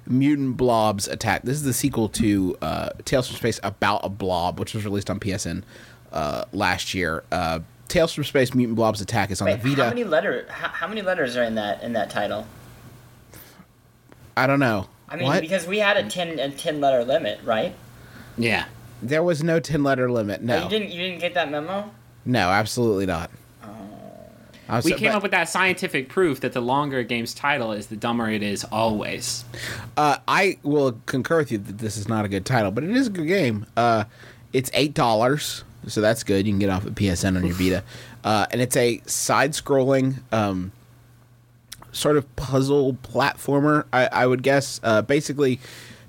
Mutant 0.07 0.57
Blobs 0.57 1.07
Attack. 1.07 1.43
This 1.43 1.55
is 1.55 1.63
the 1.63 1.73
sequel 1.73 2.09
to 2.09 2.57
uh, 2.61 2.89
Tales 3.05 3.27
from 3.27 3.37
Space 3.37 3.59
About 3.63 4.01
a 4.03 4.09
Blob, 4.09 4.59
which 4.59 4.73
was 4.73 4.83
released 4.83 5.09
on 5.09 5.19
PSN 5.19 5.63
uh, 6.11 6.45
last 6.51 6.93
year. 6.93 7.23
Uh, 7.31 7.59
Tales 7.87 8.13
from 8.13 8.23
Space 8.23 8.53
Mutant 8.53 8.75
Blobs 8.75 8.99
Attack 8.99 9.31
is 9.31 9.41
on 9.41 9.45
Wait, 9.45 9.61
the 9.61 9.69
Vita. 9.69 9.83
how 9.83 9.89
many 9.89 10.03
letter? 10.03 10.45
How, 10.49 10.67
how 10.69 10.87
many 10.87 11.01
letters 11.01 11.37
are 11.37 11.43
in 11.43 11.55
that 11.55 11.83
in 11.83 11.93
that 11.93 12.09
title? 12.09 12.45
I 14.37 14.47
don't 14.47 14.59
know. 14.59 14.87
I 15.07 15.15
mean, 15.17 15.25
what? 15.25 15.41
because 15.41 15.65
we 15.67 15.79
had 15.79 15.97
a 15.97 16.09
ten 16.09 16.39
a 16.39 16.49
ten 16.49 16.81
letter 16.81 17.03
limit, 17.03 17.39
right? 17.43 17.75
Yeah. 18.37 18.65
there 19.01 19.21
was 19.23 19.43
no 19.43 19.59
10 19.59 19.83
letter 19.83 20.09
limit. 20.11 20.39
Oh, 20.41 20.45
No. 20.45 20.63
You 20.63 20.69
didn't 20.69 20.89
you 20.91 20.99
didn't 20.99 21.19
get 21.19 21.33
that 21.35 21.49
memo? 21.51 21.91
No, 22.25 22.49
absolutely 22.49 23.05
not. 23.05 23.29
I 24.67 24.77
was- 24.77 24.85
We 24.85 24.93
came 24.93 25.09
but- 25.11 25.17
up 25.17 25.21
with 25.23 25.31
that 25.31 25.47
scientific 25.47 26.09
proof 26.09 26.39
that 26.41 26.53
the 26.53 26.59
longer 26.61 26.97
a 26.99 27.03
game's 27.03 27.33
title 27.35 27.71
is, 27.71 27.85
the 27.87 27.95
dumber 27.95 28.29
it 28.31 28.41
is 28.41 28.63
always. 28.71 29.45
Uh, 29.95 30.17
I 30.27 30.57
will 30.63 30.99
concur 31.05 31.37
with 31.37 31.51
you 31.51 31.59
that 31.59 31.77
this 31.77 31.97
is 31.97 32.07
not 32.07 32.25
a 32.25 32.27
good 32.27 32.45
title, 32.47 32.71
but 32.71 32.83
it 32.83 32.89
is 32.89 33.07
a 33.07 33.09
good 33.11 33.27
game. 33.27 33.67
Uh, 33.77 34.05
it's 34.53 34.71
eight 34.73 34.95
dollars, 34.95 35.63
so 35.85 36.01
that's 36.01 36.23
good. 36.23 36.47
You 36.47 36.53
can 36.53 36.59
get 36.59 36.69
off 36.71 36.85
at 36.87 36.95
PSN 36.95 37.37
on 37.37 37.45
your 37.45 37.53
Vita, 37.53 37.83
uh, 38.23 38.47
and 38.49 38.59
it's 38.59 38.75
a 38.75 39.01
side-scrolling 39.05 40.15
um, 40.33 40.71
sort 41.95 42.17
of 42.17 42.35
puzzle 42.35 42.93
platformer. 42.93 43.85
I, 43.91 44.07
I 44.11 44.27
would 44.27 44.43
guess. 44.43 44.79
Uh, 44.83 45.01
basically, 45.01 45.59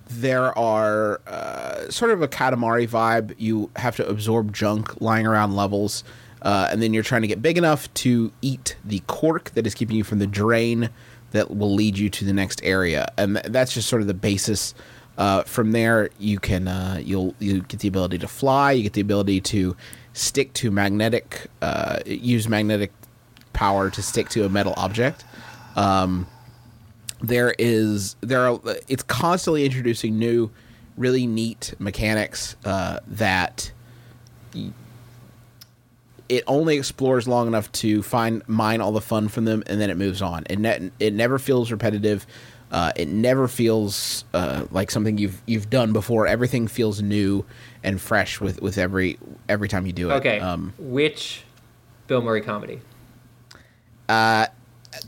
there 0.09 0.57
are 0.59 1.20
uh, 1.27 1.90
sort 1.90 2.11
of 2.11 2.22
a 2.22 2.29
Katamari 2.29 2.88
vibe. 2.88 3.35
You 3.38 3.70
have 3.77 3.96
to 3.96 4.07
absorb 4.07 4.53
junk 4.53 5.01
lying 5.01 5.27
around 5.27 5.57
levels, 5.57 6.05
uh, 6.42 6.68
and 6.70 6.83
then 6.83 6.92
you're 6.92 7.03
trying 7.03 7.22
to 7.22 7.29
get 7.29 7.40
big 7.40 7.57
enough 7.57 7.92
to 7.94 8.33
eat 8.42 8.77
the 8.85 9.01
cork 9.07 9.51
that 9.51 9.66
is 9.66 9.75
keeping 9.75 9.96
you 9.96 10.05
from 10.05 10.18
the 10.18 10.27
drain 10.27 10.90
that 11.31 11.57
will 11.57 11.75
lead 11.75 11.99
you 11.99 12.09
to 12.11 12.25
the 12.25 12.33
next 12.33 12.61
area, 12.64 13.12
and 13.16 13.37
th- 13.37 13.46
that's 13.46 13.72
just 13.72 13.88
sort 13.88 14.03
of 14.03 14.09
the 14.09 14.14
basis. 14.14 14.75
Uh, 15.18 15.42
from 15.44 15.72
there, 15.72 16.11
you 16.18 16.38
can 16.38 16.68
uh, 16.68 17.01
you'll 17.03 17.35
you 17.38 17.62
get 17.62 17.81
the 17.81 17.88
ability 17.88 18.18
to 18.18 18.29
fly. 18.29 18.72
You 18.72 18.83
get 18.83 18.92
the 18.92 19.01
ability 19.01 19.40
to 19.42 19.75
stick 20.12 20.53
to 20.55 20.70
magnetic, 20.70 21.46
uh, 21.62 22.01
use 22.05 22.49
magnetic 22.49 22.92
power 23.55 23.88
to 23.88 24.03
stick 24.03 24.29
to 24.29 24.44
a 24.44 24.51
metal 24.51 24.75
object 24.77 25.25
there 27.23 27.55
is 27.59 28.17
there 28.21 28.49
are 28.49 28.61
it's 28.89 29.03
constantly 29.03 29.65
introducing 29.65 30.19
new 30.19 30.51
really 30.97 31.27
neat 31.27 31.75
mechanics 31.79 32.57
uh, 32.65 33.01
that 33.07 33.71
it 36.29 36.43
only 36.47 36.77
explores 36.77 37.29
long 37.29 37.47
enough 37.47 37.71
to 37.73 38.03
find 38.03 38.43
mine 38.49 38.81
all 38.81 38.93
the 38.93 39.01
fun 39.01 39.29
from 39.29 39.45
them 39.45 39.62
and 39.67 39.81
then 39.81 39.91
it 39.91 39.97
moves 39.97 40.21
on 40.23 40.45
it 40.51 40.59
ne- 40.59 40.91
it 40.99 41.12
never 41.15 41.39
feels 41.39 41.71
repetitive 41.71 42.27
uh, 42.73 42.91
it 42.97 43.07
never 43.07 43.47
feels 43.47 44.25
uh, 44.35 44.67
like 44.73 44.91
something 44.91 45.19
you've 45.19 45.41
you've 45.47 45.71
done 45.71 45.93
before 45.93 46.27
everything 46.27 46.67
feels 46.67 47.01
new 47.01 47.45
and 47.85 48.01
fresh 48.01 48.41
with 48.41 48.61
with 48.61 48.77
every 48.77 49.19
every 49.49 49.69
time 49.69 49.87
you 49.87 49.93
do 49.93 50.11
it 50.11 50.15
Okay. 50.15 50.41
um, 50.41 50.73
Which 50.79 51.43
Bill 52.09 52.23
Murray 52.23 52.41
comedy? 52.41 52.81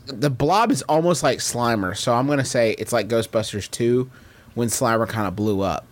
The 0.05 0.29
blob 0.29 0.71
is 0.71 0.81
almost 0.83 1.23
like 1.23 1.39
Slimer, 1.39 1.95
so 1.97 2.13
I'm 2.13 2.27
gonna 2.27 2.45
say 2.45 2.71
it's 2.77 2.91
like 2.93 3.07
Ghostbusters 3.07 3.69
2 3.71 4.09
when 4.55 4.67
Slimer 4.67 5.07
kind 5.07 5.27
of 5.27 5.35
blew 5.35 5.61
up 5.61 5.85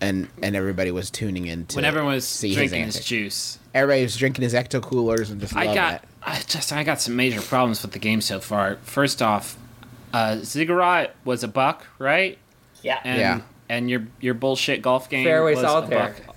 and 0.00 0.28
and 0.42 0.54
everybody 0.56 0.90
was 0.90 1.10
tuning 1.10 1.46
in 1.46 1.66
to 1.66 1.76
When 1.76 1.84
everyone 1.84 2.14
was 2.14 2.26
see 2.26 2.54
drinking 2.54 2.84
his 2.84 2.96
antics. 2.96 3.06
juice. 3.06 3.58
Everybody 3.74 4.02
was 4.02 4.16
drinking 4.16 4.42
his 4.42 4.54
ecto 4.54 4.80
coolers 4.82 5.30
and 5.30 5.40
just 5.40 5.54
I 5.56 5.74
got, 5.74 5.94
it. 5.94 6.02
I 6.22 6.40
just, 6.46 6.72
I 6.72 6.84
got 6.84 7.00
some 7.00 7.16
major 7.16 7.40
problems 7.40 7.82
with 7.82 7.90
the 7.92 7.98
game 7.98 8.20
so 8.20 8.38
far. 8.38 8.76
First 8.82 9.20
off, 9.20 9.56
uh, 10.12 10.36
Ziggurat 10.38 11.14
was 11.24 11.42
a 11.42 11.48
buck, 11.48 11.84
right? 11.98 12.38
Yeah. 12.82 13.00
And, 13.04 13.18
Yeah. 13.18 13.40
And 13.68 13.90
your 13.90 14.06
your 14.20 14.34
bullshit 14.34 14.82
golf 14.82 15.08
game 15.08 15.24
Fairway 15.24 15.54
was 15.54 15.62
Solitaire. 15.62 15.98
a 16.18 16.22
buck. 16.26 16.36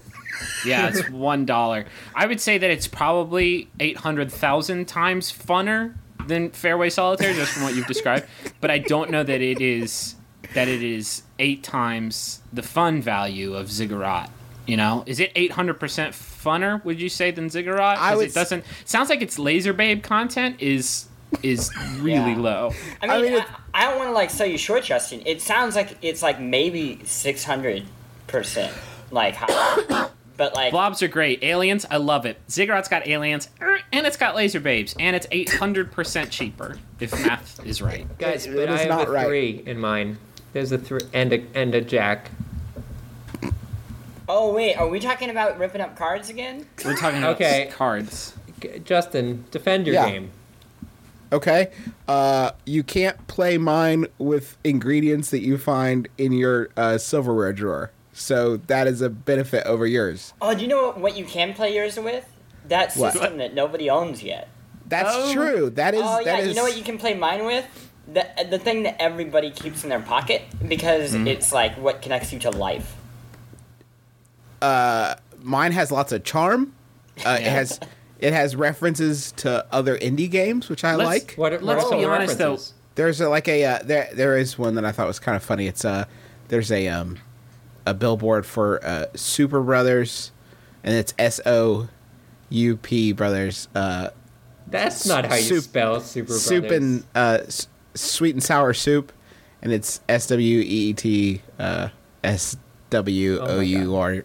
Yeah, 0.65 0.87
it's 0.87 1.09
one 1.11 1.45
dollar. 1.45 1.85
I 2.15 2.25
would 2.25 2.39
say 2.39 2.57
that 2.57 2.69
it's 2.71 2.87
probably 2.87 3.69
eight 3.79 3.97
hundred 3.97 4.31
thousand 4.31 4.87
times 4.87 5.31
funner 5.31 5.95
than 6.27 6.51
Fairway 6.51 6.89
Solitaire, 6.89 7.33
just 7.33 7.53
from 7.53 7.63
what 7.63 7.75
you've 7.75 7.87
described. 7.87 8.25
But 8.61 8.71
I 8.71 8.77
don't 8.79 9.09
know 9.11 9.23
that 9.23 9.41
it 9.41 9.61
is 9.61 10.15
that 10.53 10.67
it 10.67 10.81
is 10.83 11.23
eight 11.39 11.63
times 11.63 12.41
the 12.53 12.63
fun 12.63 13.01
value 13.01 13.53
of 13.53 13.69
Ziggurat. 13.71 14.29
You 14.65 14.75
know, 14.77 15.03
is 15.05 15.19
it 15.19 15.31
eight 15.35 15.51
hundred 15.51 15.79
percent 15.79 16.13
funner? 16.13 16.83
Would 16.83 16.99
you 17.01 17.09
say 17.09 17.31
than 17.31 17.49
Ziggurat? 17.49 17.97
I 17.99 18.09
'Cause 18.09 18.17
would 18.17 18.27
it 18.27 18.33
doesn't. 18.33 18.63
Sounds 18.85 19.09
like 19.09 19.21
its 19.21 19.39
laser 19.39 19.71
babe 19.73 20.03
content 20.03 20.57
is 20.61 21.05
is 21.43 21.71
really 21.99 22.31
Yeah. 22.31 22.37
low. 22.37 22.71
I 23.01 23.07
I 23.07 23.07
mean, 23.07 23.11
I, 23.17 23.21
mean, 23.21 23.33
it's- 23.33 23.55
I, 23.73 23.85
don't 23.85 23.97
want 23.97 24.09
to 24.09 24.13
like 24.13 24.29
sell 24.29 24.47
you 24.47 24.57
short, 24.57 24.83
Justin. 24.83 25.21
It 25.25 25.41
sounds 25.41 25.75
like 25.75 25.97
it's 26.01 26.21
like 26.21 26.39
maybe 26.39 26.99
six 27.05 27.43
hundred 27.43 27.83
percent, 28.27 28.73
like 29.11 29.35
high. 29.37 30.07
But 30.37 30.55
like 30.55 30.71
Blobs 30.71 31.01
are 31.03 31.07
great. 31.07 31.43
Aliens, 31.43 31.85
I 31.91 31.97
love 31.97 32.25
it. 32.25 32.39
Ziggurat's 32.49 32.87
got 32.87 33.07
aliens, 33.07 33.49
er, 33.61 33.79
and 33.91 34.05
it's 34.07 34.17
got 34.17 34.35
laser 34.35 34.59
babes, 34.59 34.95
and 34.99 35.15
it's 35.15 35.27
800% 35.27 36.29
cheaper, 36.29 36.77
if 36.99 37.11
math 37.11 37.65
is 37.65 37.81
right. 37.81 38.05
Guys, 38.17 38.45
It- 38.45 38.51
but 38.55 38.59
it 38.63 38.69
I 38.69 38.77
have 38.77 38.89
not 38.89 39.07
a 39.07 39.11
right. 39.11 39.25
three 39.27 39.63
in 39.65 39.79
mine. 39.79 40.17
There's 40.53 40.71
a 40.71 40.77
three 40.77 41.01
and 41.13 41.33
a 41.33 41.43
and 41.53 41.75
a 41.75 41.81
jack. 41.81 42.29
oh 44.29 44.53
wait, 44.53 44.75
are 44.75 44.87
we 44.87 44.99
talking 44.99 45.29
about 45.29 45.57
ripping 45.57 45.81
up 45.81 45.95
cards 45.97 46.29
again? 46.29 46.65
We're 46.83 46.95
talking 46.97 47.19
about 47.19 47.35
Okay. 47.35 47.69
cards. 47.71 48.33
Justin, 48.83 49.45
defend 49.51 49.85
your 49.85 49.95
Yeah. 49.95 50.09
game. 50.09 50.31
Okay, 51.31 51.71
uh, 52.07 52.51
you 52.65 52.83
can't 52.83 53.27
play 53.27 53.57
mine 53.57 54.07
with 54.17 54.57
ingredients 54.63 55.29
that 55.31 55.41
you 55.41 55.57
find 55.57 56.07
in 56.17 56.31
your 56.31 56.69
uh, 56.77 56.97
silverware 56.97 57.51
drawer, 57.51 57.91
so 58.19 58.57
that 58.67 58.87
is 58.87 59.01
a 59.01 59.09
benefit 59.09 59.65
over 59.65 59.85
yours. 59.85 60.33
Oh, 60.41 60.53
do 60.55 60.61
you 60.61 60.67
know 60.67 60.87
what, 60.87 60.99
what 60.99 61.17
you 61.17 61.25
can 61.25 61.53
play 61.53 61.75
yours 61.75 61.97
with? 61.97 62.25
That 62.67 62.93
What? 62.95 63.13
system 63.13 63.37
that 63.37 63.53
nobody 63.53 63.89
owns 63.89 64.23
yet. 64.23 64.49
That's 64.87 65.09
Oh. 65.11 65.33
true. 65.33 65.69
That 65.71 65.93
is 65.93 66.01
oh 66.03 66.19
yeah, 66.19 66.37
is 66.37 66.49
you 66.49 66.53
know 66.55 66.63
what 66.63 66.77
you 66.77 66.83
can 66.83 66.97
play 66.97 67.13
mine 67.13 67.45
with? 67.45 67.65
The 68.11 68.25
the 68.49 68.57
thing 68.59 68.83
that 68.83 69.01
everybody 69.01 69.51
keeps 69.51 69.83
in 69.83 69.89
their 69.89 69.99
pocket 70.01 70.43
because 70.67 71.13
Mm-hmm. 71.13 71.27
it's 71.27 71.51
like 71.51 71.75
what 71.77 72.01
connects 72.01 72.31
you 72.33 72.39
to 72.39 72.51
life. 72.51 72.95
Uh, 74.61 75.15
mine 75.41 75.71
has 75.71 75.91
lots 75.91 76.11
of 76.11 76.23
charm. 76.23 76.73
Uh, 77.25 77.37
It 77.41 77.47
has 77.47 77.79
it 78.19 78.31
has 78.33 78.55
references 78.55 79.31
to 79.37 79.65
other 79.71 79.97
indie 79.97 80.29
games, 80.29 80.69
which 80.69 80.83
I 80.83 80.95
Let's- 80.95 81.07
like. 81.07 81.33
What, 81.35 81.51
what 81.53 81.63
Let's 81.63 81.85
are 81.85 81.89
be 81.91 81.95
of 81.97 82.01
the 82.03 82.09
honest, 82.09 82.37
though. 82.37 82.57
There's 82.95 83.19
a, 83.21 83.27
like 83.29 83.47
a 83.47 83.63
uh, 83.65 83.79
there 83.83 84.09
there 84.13 84.37
is 84.37 84.57
one 84.57 84.75
that 84.75 84.85
I 84.85 84.91
thought 84.91 85.07
was 85.07 85.19
kind 85.19 85.35
of 85.35 85.43
funny. 85.43 85.65
It's 85.67 85.83
uh 85.85 86.05
there's 86.49 86.71
a 86.71 86.87
um 86.87 87.17
a 87.87 87.93
billboard 87.93 88.45
for 88.45 88.83
uh 88.85 89.05
Super 89.15 89.61
Brothers, 89.61 90.31
and 90.83 90.93
it's 90.93 91.13
S 91.17 91.39
O 91.45 91.87
U 92.49 92.77
P 92.77 93.11
Brothers. 93.13 93.67
Uh, 93.75 94.09
That's 94.67 95.05
not 95.05 95.25
how 95.25 95.35
you 95.35 95.41
soup- 95.43 95.63
spell 95.63 95.99
Super 96.01 96.27
Brothers. 96.27 96.43
soup 96.45 96.65
and 96.65 97.03
uh 97.15 97.39
s- 97.43 97.67
sweet 97.95 98.35
and 98.35 98.43
sour 98.43 98.73
soup, 98.73 99.11
and 99.61 99.71
it's 99.73 100.01
S 100.09 100.27
W 100.27 100.59
E 100.59 100.63
E 100.63 100.93
T 100.93 101.41
uh 101.59 101.89
S 102.23 102.57
W 102.89 103.39
O 103.39 103.59
U 103.59 103.95
R. 103.95 104.23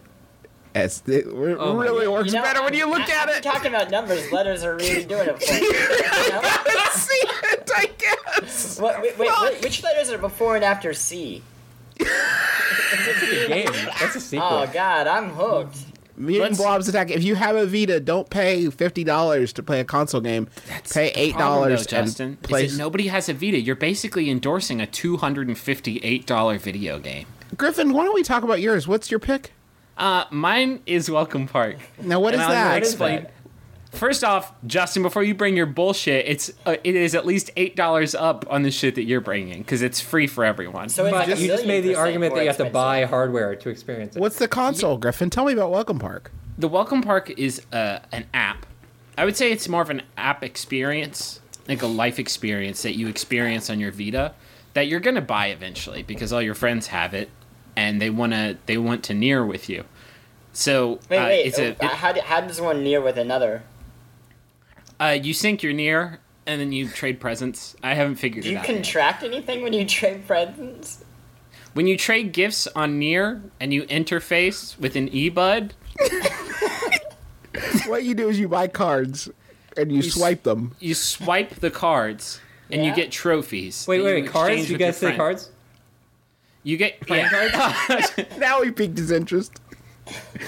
S. 0.75 1.03
It 1.05 1.25
Oh 1.27 1.77
really 1.77 2.07
works 2.07 2.27
You 2.33 2.39
know, 2.39 2.41
better 2.41 2.63
when 2.63 2.73
you 2.73 2.89
look 2.89 3.07
I- 3.07 3.13
at 3.23 3.29
I'm 3.29 3.35
it. 3.35 3.43
Talking 3.43 3.67
about 3.75 3.91
numbers, 3.91 4.31
letters 4.31 4.63
are 4.63 4.75
really 4.75 5.03
doing 5.05 5.27
it 5.29 5.43
for 5.43 5.53
you. 5.53 5.61
you 5.61 6.29
know? 6.31 6.41
See 6.93 7.19
it, 7.21 7.69
I 7.75 7.89
guess. 8.39 8.79
What, 8.79 8.99
wait, 9.03 9.15
wait, 9.19 9.29
wait, 9.43 9.61
which 9.63 9.83
letters 9.83 10.09
are 10.09 10.17
before 10.17 10.55
and 10.55 10.65
after 10.65 10.91
C? 10.95 11.43
That's 13.05 13.23
a 13.23 13.47
game. 13.47 13.89
That's 13.99 14.15
a 14.15 14.19
sequel. 14.19 14.47
Oh 14.49 14.69
God, 14.73 15.07
I'm 15.07 15.29
hooked. 15.31 15.77
Mutant 16.15 16.51
Let's- 16.51 16.57
Blobs 16.59 16.87
Attack. 16.87 17.09
If 17.09 17.23
you 17.23 17.33
have 17.35 17.55
a 17.55 17.65
Vita, 17.65 17.99
don't 17.99 18.29
pay 18.29 18.69
fifty 18.69 19.03
dollars 19.03 19.51
to 19.53 19.63
play 19.63 19.79
a 19.79 19.83
console 19.83 20.21
game. 20.21 20.47
pay 20.91 21.07
eight 21.15 21.35
dollars 21.37 21.87
Justin, 21.87 22.27
and 22.27 22.41
play. 22.43 22.65
is 22.65 22.77
that 22.77 22.83
nobody 22.83 23.07
has 23.07 23.29
a 23.29 23.33
Vita. 23.33 23.59
You're 23.59 23.75
basically 23.75 24.29
endorsing 24.29 24.79
a 24.79 24.85
$258 24.85 26.59
video 26.59 26.99
game. 26.99 27.25
Griffin, 27.57 27.93
why 27.93 28.03
don't 28.05 28.13
we 28.15 28.23
talk 28.23 28.43
about 28.43 28.61
yours? 28.61 28.87
What's 28.87 29.09
your 29.11 29.19
pick? 29.19 29.53
Uh, 29.97 30.25
mine 30.31 30.81
is 30.85 31.09
Welcome 31.09 31.47
Park. 31.47 31.77
Now, 32.01 32.19
what 32.19 32.33
is 32.33 32.39
And 32.39 32.43
I'm 32.43 32.49
gonna 32.49 32.63
that? 32.65 32.73
What 32.73 32.83
is 32.83 32.89
explain. 32.89 33.21
that? 33.23 33.31
First 33.93 34.23
off, 34.23 34.51
Justin, 34.65 35.03
before 35.03 35.23
you 35.23 35.35
bring 35.35 35.55
your 35.55 35.65
bullshit, 35.67 36.25
it's 36.27 36.51
uh, 36.65 36.77
it 36.83 36.95
is 36.95 37.13
at 37.15 37.25
least 37.25 37.51
eight 37.55 37.75
dollars 37.75 38.15
up 38.15 38.43
on 38.49 38.63
the 38.63 38.71
shit 38.71 38.95
that 38.95 39.03
you're 39.03 39.21
bringing 39.21 39.59
because 39.59 39.81
it's 39.81 40.01
free 40.01 40.25
for 40.27 40.43
everyone. 40.43 40.89
So 40.89 41.03
But 41.09 41.29
like 41.29 41.39
you 41.39 41.47
just 41.47 41.65
made 41.67 41.81
the 41.81 41.95
argument 41.95 42.33
that 42.35 42.41
you 42.41 42.47
have 42.47 42.57
to 42.57 42.69
buy 42.69 43.05
hardware 43.05 43.55
to 43.55 43.69
experience 43.69 44.15
it. 44.15 44.19
What's 44.19 44.39
the 44.39 44.47
console, 44.47 44.97
Griffin? 44.97 45.29
Tell 45.29 45.45
me 45.45 45.53
about 45.53 45.69
Welcome 45.71 45.99
Park. 45.99 46.31
the 46.57 46.67
Welcome 46.67 47.01
Park 47.03 47.29
is 47.37 47.61
uh, 47.71 47.99
an 48.11 48.25
app. 48.33 48.65
I 49.17 49.25
would 49.25 49.37
say 49.37 49.51
it's 49.51 49.69
more 49.69 49.83
of 49.83 49.91
an 49.91 50.01
app 50.17 50.43
experience, 50.43 51.39
like 51.67 51.83
a 51.83 51.87
life 51.87 52.17
experience 52.17 52.81
that 52.81 52.95
you 52.95 53.07
experience 53.07 53.69
on 53.69 53.79
your 53.79 53.91
Vita 53.91 54.33
that 54.73 54.87
you're 54.87 54.99
gonna 54.99 55.21
buy 55.21 55.47
eventually 55.47 56.01
because 56.01 56.33
all 56.33 56.41
your 56.41 56.55
friends 56.55 56.87
have 56.87 57.13
it 57.13 57.29
and 57.75 58.01
they 58.01 58.09
wanna 58.09 58.57
they 58.65 58.77
want 58.79 59.03
to 59.03 59.13
near 59.13 59.45
with 59.45 59.69
you. 59.69 59.83
So 60.51 60.99
Wait, 61.09 61.17
uh, 61.19 61.23
wait. 61.25 61.41
it's 61.45 61.59
a 61.59 61.67
it- 61.69 61.81
how, 61.83 62.11
do- 62.11 62.21
how 62.21 62.41
does 62.41 62.59
one 62.59 62.83
near 62.83 62.99
with 62.99 63.17
another? 63.17 63.61
Uh, 65.03 65.11
you 65.11 65.33
sync 65.33 65.63
your 65.63 65.73
near 65.73 66.19
and 66.45 66.59
then 66.61 66.71
you 66.71 66.87
trade 66.89 67.19
presents. 67.19 67.75
I 67.83 67.93
haven't 67.93 68.15
figured 68.15 68.43
Do 68.43 68.49
it 68.49 68.53
you 68.53 68.57
out. 68.59 68.67
yet. 68.67 68.75
contract 68.75 69.23
anything 69.23 69.61
when 69.63 69.73
you 69.73 69.85
trade 69.85 70.25
presents? 70.27 71.03
When 71.73 71.87
you 71.87 71.97
trade 71.97 72.31
gifts 72.33 72.67
on 72.75 72.99
near 72.99 73.41
and 73.59 73.73
you 73.73 73.83
interface 73.83 74.77
with 74.79 74.95
an 74.95 75.09
eBud, 75.09 75.71
what 77.87 78.03
you 78.03 78.13
do 78.13 78.29
is 78.29 78.39
you 78.39 78.47
buy 78.47 78.67
cards 78.67 79.29
and 79.77 79.91
you, 79.91 79.99
s- 79.99 80.11
swipe 80.13 80.43
them. 80.43 80.75
you 80.79 80.93
swipe 80.93 81.55
the 81.55 81.71
cards 81.71 82.39
and 82.69 82.85
you 82.85 82.93
get 82.93 83.11
trophies. 83.11 83.85
Wait, 83.87 84.01
wait, 84.03 84.21
wait. 84.21 84.29
Cards? 84.31 84.69
You 84.69 84.77
guys 84.77 84.97
say 84.97 85.07
friend. 85.07 85.17
cards? 85.17 85.49
You 86.63 86.77
get 86.77 86.97
yeah. 87.09 88.07
Now 88.37 88.61
he 88.61 88.71
piqued 88.71 88.97
his 88.97 89.11
interest. 89.11 89.51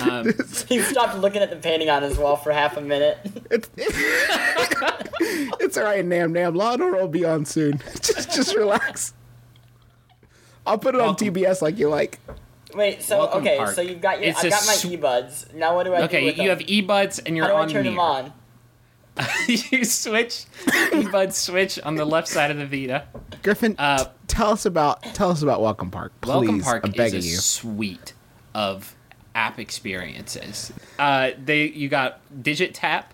Um, 0.01 0.25
He 0.67 0.81
stopped 0.81 1.17
looking 1.17 1.41
at 1.41 1.49
the 1.49 1.55
painting 1.55 1.89
on 1.89 2.03
his 2.03 2.17
wall 2.17 2.35
for 2.35 2.51
half 2.51 2.77
a 2.77 2.81
minute. 2.81 3.17
It's, 3.51 3.69
it's 5.59 5.77
all 5.77 5.83
right, 5.83 6.05
Nam 6.05 6.33
Nam. 6.33 6.55
Law 6.55 6.73
and 6.73 6.81
Order 6.83 6.97
will 6.97 7.07
be 7.07 7.25
on 7.25 7.45
soon. 7.45 7.79
just, 8.01 8.31
just 8.31 8.55
relax. 8.55 9.13
I'll 10.67 10.77
put 10.79 10.95
it 10.95 11.01
on 11.01 11.15
TBS 11.15 11.61
like 11.61 11.77
you 11.77 11.89
like. 11.89 12.19
Wait, 12.73 13.01
so 13.03 13.19
Welcome 13.19 13.41
okay, 13.41 13.57
Park. 13.57 13.75
so 13.75 13.81
you've 13.81 14.01
got 14.01 14.19
your 14.19 14.29
It's 14.31 14.43
I've 14.43 14.49
got 14.51 14.65
my 14.67 14.73
sw- 14.73 14.85
earbuds. 14.85 15.53
Now 15.53 15.75
what 15.75 15.83
do 15.85 15.93
I 15.93 15.99
do 15.99 16.03
okay, 16.05 16.25
you 16.25 16.33
them? 16.33 16.47
have 16.47 16.59
earbuds 16.59 17.21
and 17.25 17.37
you're 17.37 17.45
How 17.45 17.51
do 17.53 17.57
I 17.57 17.61
on 17.61 17.69
turn 17.69 17.83
near. 17.83 17.91
them 17.93 17.99
on? 17.99 18.33
you 19.47 19.85
switch 19.85 20.43
earbud 20.65 21.31
switch 21.31 21.79
on 21.79 21.95
the 21.95 22.03
left 22.03 22.27
side 22.27 22.51
of 22.51 22.57
the 22.57 22.65
Vita. 22.65 23.05
Griffin, 23.43 23.73
Uh, 23.79 24.03
t- 24.03 24.09
tell 24.27 24.49
us 24.49 24.65
about 24.65 25.01
tell 25.13 25.29
us 25.31 25.41
about 25.41 25.61
Welcome 25.61 25.89
Park, 25.89 26.11
please. 26.19 26.31
Welcome 26.33 26.59
Park 26.61 26.81
I'm 26.83 26.91
begging 26.91 27.19
is 27.19 27.25
a 27.25 27.29
you. 27.29 27.35
suite 27.37 28.13
of 28.53 28.93
app 29.35 29.59
experiences. 29.59 30.73
Uh, 30.97 31.31
they 31.43 31.65
you 31.67 31.89
got 31.89 32.19
Digit 32.41 32.73
Tap. 32.73 33.13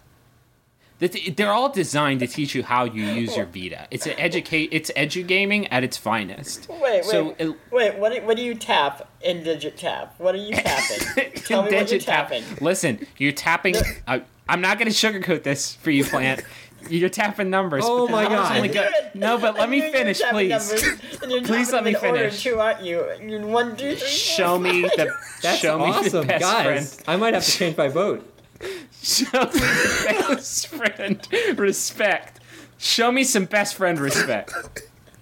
They're 1.00 1.52
all 1.52 1.70
designed 1.70 2.20
to 2.20 2.28
teach 2.28 2.54
you 2.54 2.62
how 2.62 2.84
you 2.84 3.04
use 3.04 3.36
your 3.36 3.48
Vita. 3.48 3.88
It's 3.90 4.06
an 4.06 4.14
educate. 4.20 4.70
It's 4.72 4.92
edu 4.92 5.26
gaming 5.26 5.66
at 5.70 5.84
its 5.84 5.98
finest. 5.98 6.70
Wait, 6.70 6.80
wait, 6.80 7.06
So, 7.06 7.36
it- 7.40 7.56
wait. 7.72 7.96
What 7.98 8.14
do, 8.14 8.22
what 8.22 8.38
do 8.38 8.44
you 8.44 8.54
tap 8.54 9.10
in 9.22 9.42
Digit 9.44 9.78
Tap? 9.78 10.14
What 10.20 10.36
are 10.36 10.38
you 10.38 10.54
tapping? 10.54 11.32
Tell 11.42 11.64
me 11.64 11.70
what 11.70 11.72
you're 11.72 11.80
Digit 11.86 12.02
Tap. 12.04 12.30
tapping. 12.30 12.44
Listen, 12.64 13.08
you're 13.18 13.32
tapping. 13.32 13.76
I, 14.08 14.22
I'm 14.50 14.62
not 14.62 14.78
going 14.80 14.92
to 14.92 14.94
sugarcoat 14.96 15.44
this 15.44 15.76
for 15.76 15.92
you, 15.92 16.04
Plante. 16.04 16.44
You're 16.90 17.10
tapping 17.10 17.52
numbers. 17.52 17.84
Oh 17.86 18.08
my 18.08 18.24
God. 18.28 18.56
only 18.56 18.68
go- 18.70 18.90
No, 19.14 19.38
but 19.38 19.54
let 19.56 19.70
me 19.70 19.78
knew 19.78 19.86
you 19.86 19.92
were 19.92 19.98
finish, 19.98 20.22
please. 20.32 20.50
numbers, 20.50 20.84
and 21.22 21.32
you're 21.32 21.42
Please 21.44 21.72
let 21.72 21.84
me 21.84 21.94
finish. 21.94 22.42
too, 22.42 22.60
aren't 22.60 22.82
you? 22.82 23.06
You're 23.22 23.46
one, 23.46 23.78
two, 23.78 23.96
three. 23.96 24.08
Show 24.08 24.58
me 24.58 24.82
the. 24.82 25.14
That's 25.44 25.60
show 25.60 25.78
me 25.78 25.86
the 25.92 25.98
awesome, 26.00 26.28
best 26.28 26.42
guys. 26.42 26.96
friend. 26.96 27.04
I 27.08 27.16
might 27.18 27.36
have 27.36 27.44
to 27.46 27.52
change 27.52 27.78
my 27.78 27.88
vote. 27.88 28.28
Show 29.04 29.26
me 29.44 29.50
the 29.52 30.26
best 30.30 30.68
friend 30.68 31.28
respect. 31.60 32.40
Show 32.80 33.12
me 33.12 33.24
some 33.24 33.46
best 33.46 33.76
friend 33.76 34.00
respect. 34.00 34.52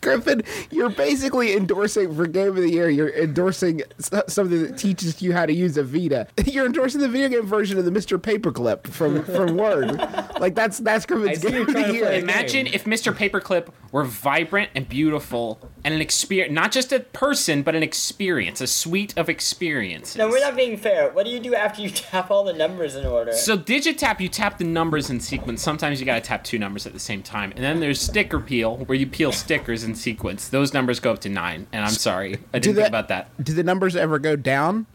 Griffin, 0.01 0.43
you're 0.71 0.89
basically 0.89 1.55
endorsing 1.55 2.15
for 2.15 2.27
Game 2.27 2.49
of 2.49 2.55
the 2.57 2.69
Year. 2.69 2.89
You're 2.89 3.09
endorsing 3.09 3.81
something 3.99 4.63
that 4.63 4.77
teaches 4.77 5.21
you 5.21 5.33
how 5.33 5.45
to 5.45 5.53
use 5.53 5.77
a 5.77 5.83
Vita. 5.83 6.27
You're 6.45 6.65
endorsing 6.65 7.01
the 7.01 7.07
video 7.07 7.29
game 7.29 7.45
version 7.47 7.77
of 7.77 7.85
the 7.85 7.91
Mr. 7.91 8.17
Paperclip 8.17 8.87
from 8.87 9.23
from 9.23 9.57
Word. 9.57 9.97
like 10.39 10.55
that's 10.55 10.79
that's 10.79 11.05
Griffin's 11.05 11.41
see 11.41 11.51
Game 11.51 11.67
of 11.67 11.73
the 11.73 11.93
Year. 11.93 12.11
Imagine 12.11 12.67
if 12.67 12.85
Mr. 12.85 13.13
Paperclip 13.13 13.69
were 13.91 14.03
vibrant 14.03 14.69
and 14.75 14.87
beautiful 14.87 15.59
and 15.83 15.93
an 15.93 16.01
experience, 16.01 16.53
not 16.53 16.71
just 16.71 16.91
a 16.91 16.99
person, 16.99 17.63
but 17.63 17.75
an 17.75 17.83
experience, 17.83 18.61
a 18.61 18.67
suite 18.67 19.17
of 19.17 19.29
experiences. 19.29 20.15
No, 20.15 20.27
we're 20.27 20.39
not 20.39 20.55
being 20.55 20.77
fair. 20.77 21.11
What 21.11 21.25
do 21.25 21.31
you 21.31 21.39
do 21.39 21.55
after 21.55 21.81
you 21.81 21.89
tap 22.09 22.31
all 22.31 22.43
the 22.43 22.53
numbers 22.53 22.95
in 22.95 23.05
order? 23.05 23.33
So 23.33 23.57
digitap, 23.57 24.19
you 24.19 24.29
tap 24.29 24.57
the 24.57 24.65
numbers 24.65 25.09
in 25.09 25.19
sequence. 25.19 25.61
Sometimes 25.61 25.99
you 25.99 26.05
gotta 26.05 26.21
tap 26.21 26.43
two 26.43 26.59
numbers 26.59 26.85
at 26.85 26.93
the 26.93 26.99
same 26.99 27.23
time. 27.23 27.51
And 27.51 27.63
then 27.63 27.79
there's 27.79 27.99
sticker 27.99 28.39
peel, 28.39 28.77
where 28.77 28.97
you 28.97 29.07
peel 29.07 29.31
stickers 29.31 29.83
in 29.89 29.95
sequence. 29.95 30.47
Those 30.49 30.73
numbers 30.73 30.99
go 30.99 31.11
up 31.11 31.19
to 31.21 31.29
nine. 31.29 31.67
And 31.73 31.83
I'm 31.83 31.91
sorry, 31.91 32.37
I 32.53 32.59
didn't 32.59 32.75
that- 32.75 32.81
think 32.83 32.87
about 32.89 33.07
that. 33.09 33.43
Do 33.43 33.53
the 33.53 33.63
numbers 33.63 33.95
ever 33.95 34.19
go 34.19 34.35
down? 34.35 34.85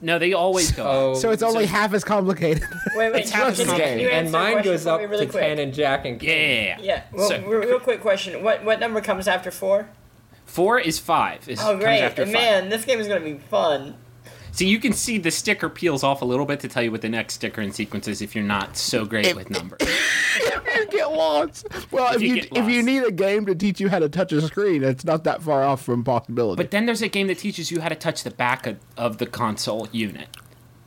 No, 0.00 0.18
they 0.18 0.34
always 0.34 0.72
go. 0.72 0.84
Oh, 0.86 1.12
up. 1.12 1.16
So 1.18 1.30
it's 1.30 1.42
only 1.42 1.64
half 1.64 1.94
as 1.94 2.04
complicated. 2.04 2.62
wait, 2.94 3.12
wait. 3.12 3.20
it's 3.22 3.30
half 3.30 3.56
can, 3.56 3.68
as 3.68 3.76
can 3.76 3.98
you 3.98 4.08
and 4.08 4.30
mine 4.30 4.62
goes 4.62 4.86
up 4.86 5.00
really 5.00 5.24
to 5.26 5.32
quick? 5.32 5.42
ten 5.42 5.58
and 5.58 5.72
Jack 5.72 6.04
and 6.04 6.22
Yeah, 6.22 6.32
yeah, 6.34 6.62
yeah. 6.62 6.78
Yeah. 6.82 7.02
Well, 7.12 7.28
So- 7.30 7.40
real, 7.46 7.60
real 7.60 7.80
quick 7.80 8.02
question. 8.02 8.42
What 8.44 8.62
what 8.64 8.78
number 8.78 9.00
comes 9.00 9.26
after 9.26 9.50
four? 9.50 9.88
Four 10.44 10.78
is 10.78 10.98
five. 10.98 11.48
Is, 11.48 11.60
Oh 11.60 11.70
comes 11.72 11.82
great, 11.84 12.00
after 12.00 12.24
five. 12.24 12.32
man! 12.34 12.68
This 12.68 12.84
game 12.84 13.00
is 13.00 13.08
gonna 13.08 13.20
be 13.20 13.38
fun. 13.50 13.94
So 14.56 14.64
you 14.64 14.78
can 14.78 14.94
see 14.94 15.18
the 15.18 15.30
sticker 15.30 15.68
peels 15.68 16.02
off 16.02 16.22
a 16.22 16.24
little 16.24 16.46
bit 16.46 16.60
to 16.60 16.68
tell 16.68 16.82
you 16.82 16.90
what 16.90 17.02
the 17.02 17.10
next 17.10 17.34
sticker 17.34 17.60
in 17.60 17.72
sequence 17.72 18.08
is 18.08 18.22
if 18.22 18.34
you're 18.34 18.42
not 18.42 18.78
so 18.78 19.04
great 19.04 19.26
If- 19.26 19.36
with 19.36 19.50
numbers. 19.50 19.80
if 19.82 20.66
you 20.74 20.86
get 20.98 21.12
lost. 21.12 21.66
Well, 21.90 22.14
if, 22.14 22.16
If 22.16 22.22
you 22.22 22.34
you, 22.36 22.42
if 22.52 22.66
you 22.70 22.82
need 22.82 23.04
a 23.04 23.12
game 23.12 23.44
to 23.44 23.54
teach 23.54 23.80
you 23.80 23.90
how 23.90 23.98
to 23.98 24.08
touch 24.08 24.32
a 24.32 24.40
screen, 24.40 24.82
it's 24.82 25.04
not 25.04 25.24
that 25.24 25.42
far 25.42 25.62
off 25.62 25.82
from 25.82 26.02
possibility. 26.04 26.56
But 26.56 26.70
then 26.70 26.86
there's 26.86 27.02
a 27.02 27.08
game 27.08 27.26
that 27.26 27.36
teaches 27.36 27.70
you 27.70 27.82
how 27.82 27.90
to 27.90 27.94
touch 27.94 28.22
the 28.22 28.30
back 28.30 28.66
of, 28.66 28.78
of 28.96 29.18
the 29.18 29.26
console 29.26 29.88
unit. 29.92 30.28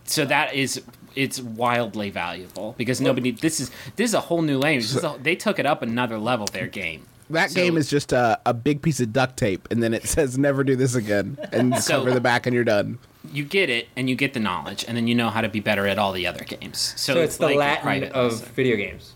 So 0.03 0.25
that 0.25 0.55
is 0.55 0.81
it's 1.15 1.39
wildly 1.39 2.09
valuable 2.09 2.73
because 2.75 2.99
nobody 2.99 3.29
this 3.29 3.59
is 3.59 3.69
this 3.97 4.09
is 4.09 4.13
a 4.15 4.21
whole 4.21 4.41
new 4.41 4.57
language. 4.57 4.95
A- 4.95 5.19
they 5.21 5.35
took 5.35 5.59
it 5.59 5.67
up 5.67 5.83
another 5.83 6.17
level 6.17 6.47
their 6.47 6.65
game. 6.65 7.05
That 7.29 7.51
so- 7.51 7.55
game 7.55 7.77
is 7.77 7.89
just 7.89 8.11
a, 8.13 8.39
a 8.45 8.53
big 8.53 8.81
piece 8.81 8.99
of 8.99 9.13
duct 9.13 9.37
tape, 9.37 9.67
and 9.71 9.81
then 9.83 9.93
it 9.93 10.03
says 10.07 10.37
"never 10.37 10.63
do 10.63 10.75
this 10.75 10.95
again," 10.95 11.37
and 11.51 11.73
you 11.73 11.81
So- 11.81 11.99
cover 11.99 12.11
the 12.11 12.21
back, 12.21 12.45
and 12.45 12.53
you're 12.53 12.63
done. 12.63 12.99
You 13.33 13.43
get 13.43 13.69
it 13.69 13.89
and 13.97 14.09
you 14.09 14.15
get 14.15 14.33
the 14.33 14.39
knowledge 14.39 14.85
and 14.87 14.95
then 14.95 15.05
you 15.05 15.13
know 15.13 15.29
how 15.29 15.41
to 15.41 15.49
be 15.49 15.59
better 15.59 15.85
at 15.85 15.99
all 15.99 16.13
the 16.13 16.25
other 16.25 16.43
games. 16.45 16.93
So, 16.95 17.13
So 17.15 17.19
it's 17.21 17.35
the 17.37 17.47
like 17.47 17.55
a 17.55 17.59
Latin 17.59 17.83
private 17.83 18.11
of 18.13 18.31
lesson. 18.31 18.47
video 18.55 18.77
games. 18.77 19.13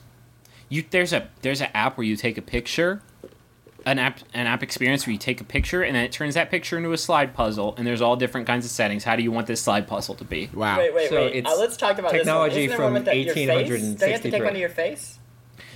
you 0.68 0.84
there's 0.92 1.14
a 1.14 1.30
there's 1.42 1.62
an 1.62 1.70
app 1.74 1.98
where 1.98 2.06
you 2.06 2.18
take 2.18 2.38
a 2.38 2.42
picture 2.42 3.02
an 3.86 4.00
app 4.00 4.20
an 4.34 4.46
app 4.46 4.62
experience 4.62 5.08
where 5.08 5.14
you 5.14 5.18
take 5.18 5.40
a 5.40 5.44
picture 5.46 5.82
and 5.84 5.96
then 5.96 6.04
it 6.04 6.12
turns 6.12 6.36
that 6.36 6.52
picture 6.52 6.78
into 6.78 6.92
a 6.92 6.98
slide 6.98 7.34
puzzle 7.34 7.74
and 7.78 7.88
there's 7.88 8.02
all 8.02 8.18
different 8.18 8.46
kinds 8.46 8.66
of 8.66 8.72
settings 8.72 9.06
how 9.06 9.16
do 9.16 9.24
you 9.24 9.32
want 9.32 9.48
this 9.48 9.62
slide 9.62 9.88
puzzle 9.88 10.16
to 10.16 10.26
be 10.26 10.50
Wow. 10.54 10.78
Wait, 10.80 10.94
wait, 10.94 11.10
So 11.10 11.16
wait. 11.16 11.36
it's 11.36 11.50
Uh, 11.52 11.56
let's 11.58 11.78
talk 11.78 11.98
about 11.98 12.12
technology 12.12 12.68
this 12.68 12.78
one. 12.78 12.80
Isn't 12.80 12.86
from 12.86 12.94
with 12.94 13.06
that- 13.06 13.18
your 13.18 13.34
face? 13.34 13.48
Don't 14.00 14.08
you 14.10 14.14
have 14.14 14.22
to 14.22 14.32
take 14.32 14.44
one 14.44 14.52
of 14.54 14.58
your 14.60 14.70
face? 14.70 15.18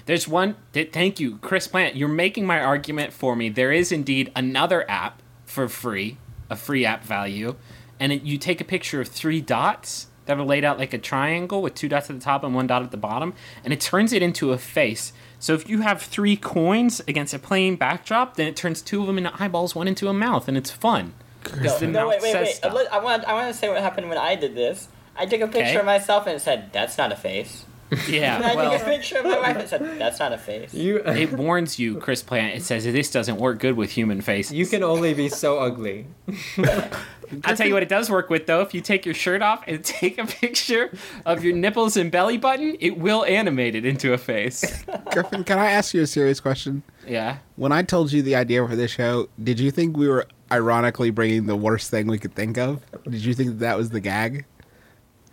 There's 0.08 0.28
one 0.28 0.56
th- 0.74 0.91
thank 0.91 1.20
you 1.20 1.38
chris 1.38 1.67
plante 1.67 1.96
you're 1.96 2.08
making 2.10 2.46
my 2.48 2.60
argument 2.60 3.13
for 3.13 3.36
me 3.36 3.50
there 3.50 3.72
is 3.72 3.91
indeed 3.91 4.32
another 4.36 4.89
app 4.89 5.22
for 5.46 5.67
free 5.67 6.17
a 6.50 6.56
free 6.56 6.86
app 6.86 7.04
value 7.04 7.56
and 8.00 8.12
it, 8.12 8.24
you 8.24 8.38
take 8.39 8.60
a 8.60 8.63
picture 8.63 9.00
of 9.02 9.08
three 9.08 9.41
dots 9.41 10.08
that 10.26 10.38
are 10.38 10.43
laid 10.43 10.63
out 10.65 10.78
like 10.78 10.93
a 10.93 10.98
triangle 10.98 11.62
with 11.62 11.74
two 11.76 11.88
dots 11.88 12.10
at 12.10 12.15
the 12.17 12.22
top 12.22 12.43
and 12.43 12.54
one 12.56 12.67
dot 12.67 12.82
at 12.84 12.91
the 12.91 12.98
bottom 12.98 13.34
and 13.63 13.72
it 13.74 13.80
turns 13.82 14.12
it 14.13 14.22
into 14.24 14.52
a 14.52 14.58
face 14.58 15.13
so 15.39 15.54
if 15.54 15.70
you 15.70 15.82
have 15.82 16.02
three 16.02 16.36
coins 16.36 17.02
against 17.08 17.34
a 17.34 17.39
plain 17.39 17.76
backdrop 17.76 18.36
then 18.38 18.48
it 18.48 18.56
turns 18.56 18.82
two 18.82 19.02
of 19.02 19.08
them 19.08 19.17
into 19.17 19.32
eyeballs 19.41 19.76
one 19.76 19.88
into 19.88 20.08
a 20.10 20.13
mouth 20.13 20.48
and 20.48 20.58
it's 20.58 20.72
fun 20.72 21.13
'Cause 21.43 21.80
the 21.80 21.88
No, 21.88 22.10
wait, 22.10 22.22
wait, 22.22 22.34
wait. 22.34 22.56
stuff. 22.56 22.74
I 22.91 23.00
want, 23.00 23.24
I 23.26 23.34
want 23.34 23.48
to 23.54 23.58
say 23.58 23.70
what 23.70 23.80
happened 23.82 24.10
when 24.10 24.17
I 24.17 24.36
did 24.36 24.54
this. 24.54 24.89
I 25.15 25.26
took 25.26 25.39
a 25.39 25.48
picture 25.48 25.62
Okay. 25.72 25.76
of 25.80 25.86
myself 25.86 26.28
and 26.28 26.36
it 26.36 26.39
said, 26.41 26.74
"That's 26.74 26.98
not 26.98 27.13
a 27.13 27.15
face." 27.15 27.63
And 27.89 28.08
yeah 28.10 28.41
I 28.43 28.54
took 28.54 28.82
a 28.82 28.86
picture 28.86 29.17
of 29.19 29.26
my 29.26 29.39
wife 29.39 29.47
and 29.56 29.58
it 29.60 29.69
said, 29.69 30.00
"That's 30.00 30.19
not 30.19 30.34
a 30.34 30.38
face." 30.38 30.73
You 30.73 30.97
it 31.06 31.32
warns 31.34 31.80
you 31.80 31.97
chris 31.97 32.21
plante 32.21 32.56
it 32.56 32.63
says 32.63 32.84
this 32.84 33.12
doesn't 33.12 33.38
work 33.38 33.60
good 33.60 33.76
with 33.78 33.91
human 33.91 34.21
faces 34.21 34.54
you 34.54 34.65
can 34.65 34.84
only 34.84 35.13
be 35.13 35.30
so 35.30 35.60
ugly. 35.60 36.08
I'll 37.43 37.56
tell 37.56 37.67
you 37.67 37.73
what 37.73 37.84
it 37.84 37.89
does 37.89 38.10
work 38.10 38.30
with 38.30 38.45
though. 38.45 38.62
If 38.62 38.73
you 38.73 38.82
take 38.82 39.06
your 39.06 39.15
shirt 39.15 39.41
off 39.41 39.63
and 39.67 39.84
take 39.86 40.17
a 40.17 40.26
picture 40.26 40.91
of 41.26 41.43
your 41.43 41.56
nipples 41.56 41.97
and 41.97 42.12
belly 42.12 42.38
button, 42.38 42.78
it 42.80 42.97
will 42.97 43.26
animate 43.26 43.76
it 43.76 43.86
into 43.86 44.13
a 44.13 44.17
face. 44.17 44.84
Griffin, 45.12 45.43
can 45.43 45.60
I 45.60 45.71
ask 45.71 45.93
you 45.93 46.02
a 46.02 46.08
serious 46.08 46.39
question? 46.39 46.84
Yeah. 47.06 47.38
When 47.56 47.71
I 47.71 47.84
told 47.84 48.12
you 48.12 48.21
the 48.21 48.36
idea 48.36 48.65
for 48.67 48.76
this 48.76 48.91
show, 48.91 49.30
did 49.41 49.60
you 49.60 49.71
think 49.71 49.97
we 49.97 50.08
were 50.08 50.28
ironically 50.52 51.10
bringing 51.10 51.45
the 51.45 51.56
worst 51.56 51.89
thing 51.89 52.08
we 52.08 52.17
could 52.17 52.36
think 52.36 52.58
of? 52.58 52.82
Did 53.04 53.26
you 53.26 53.34
think 53.34 53.50
that, 53.50 53.60
that 53.60 53.78
was 53.78 53.89
the 53.89 54.00
gag? 54.00 54.45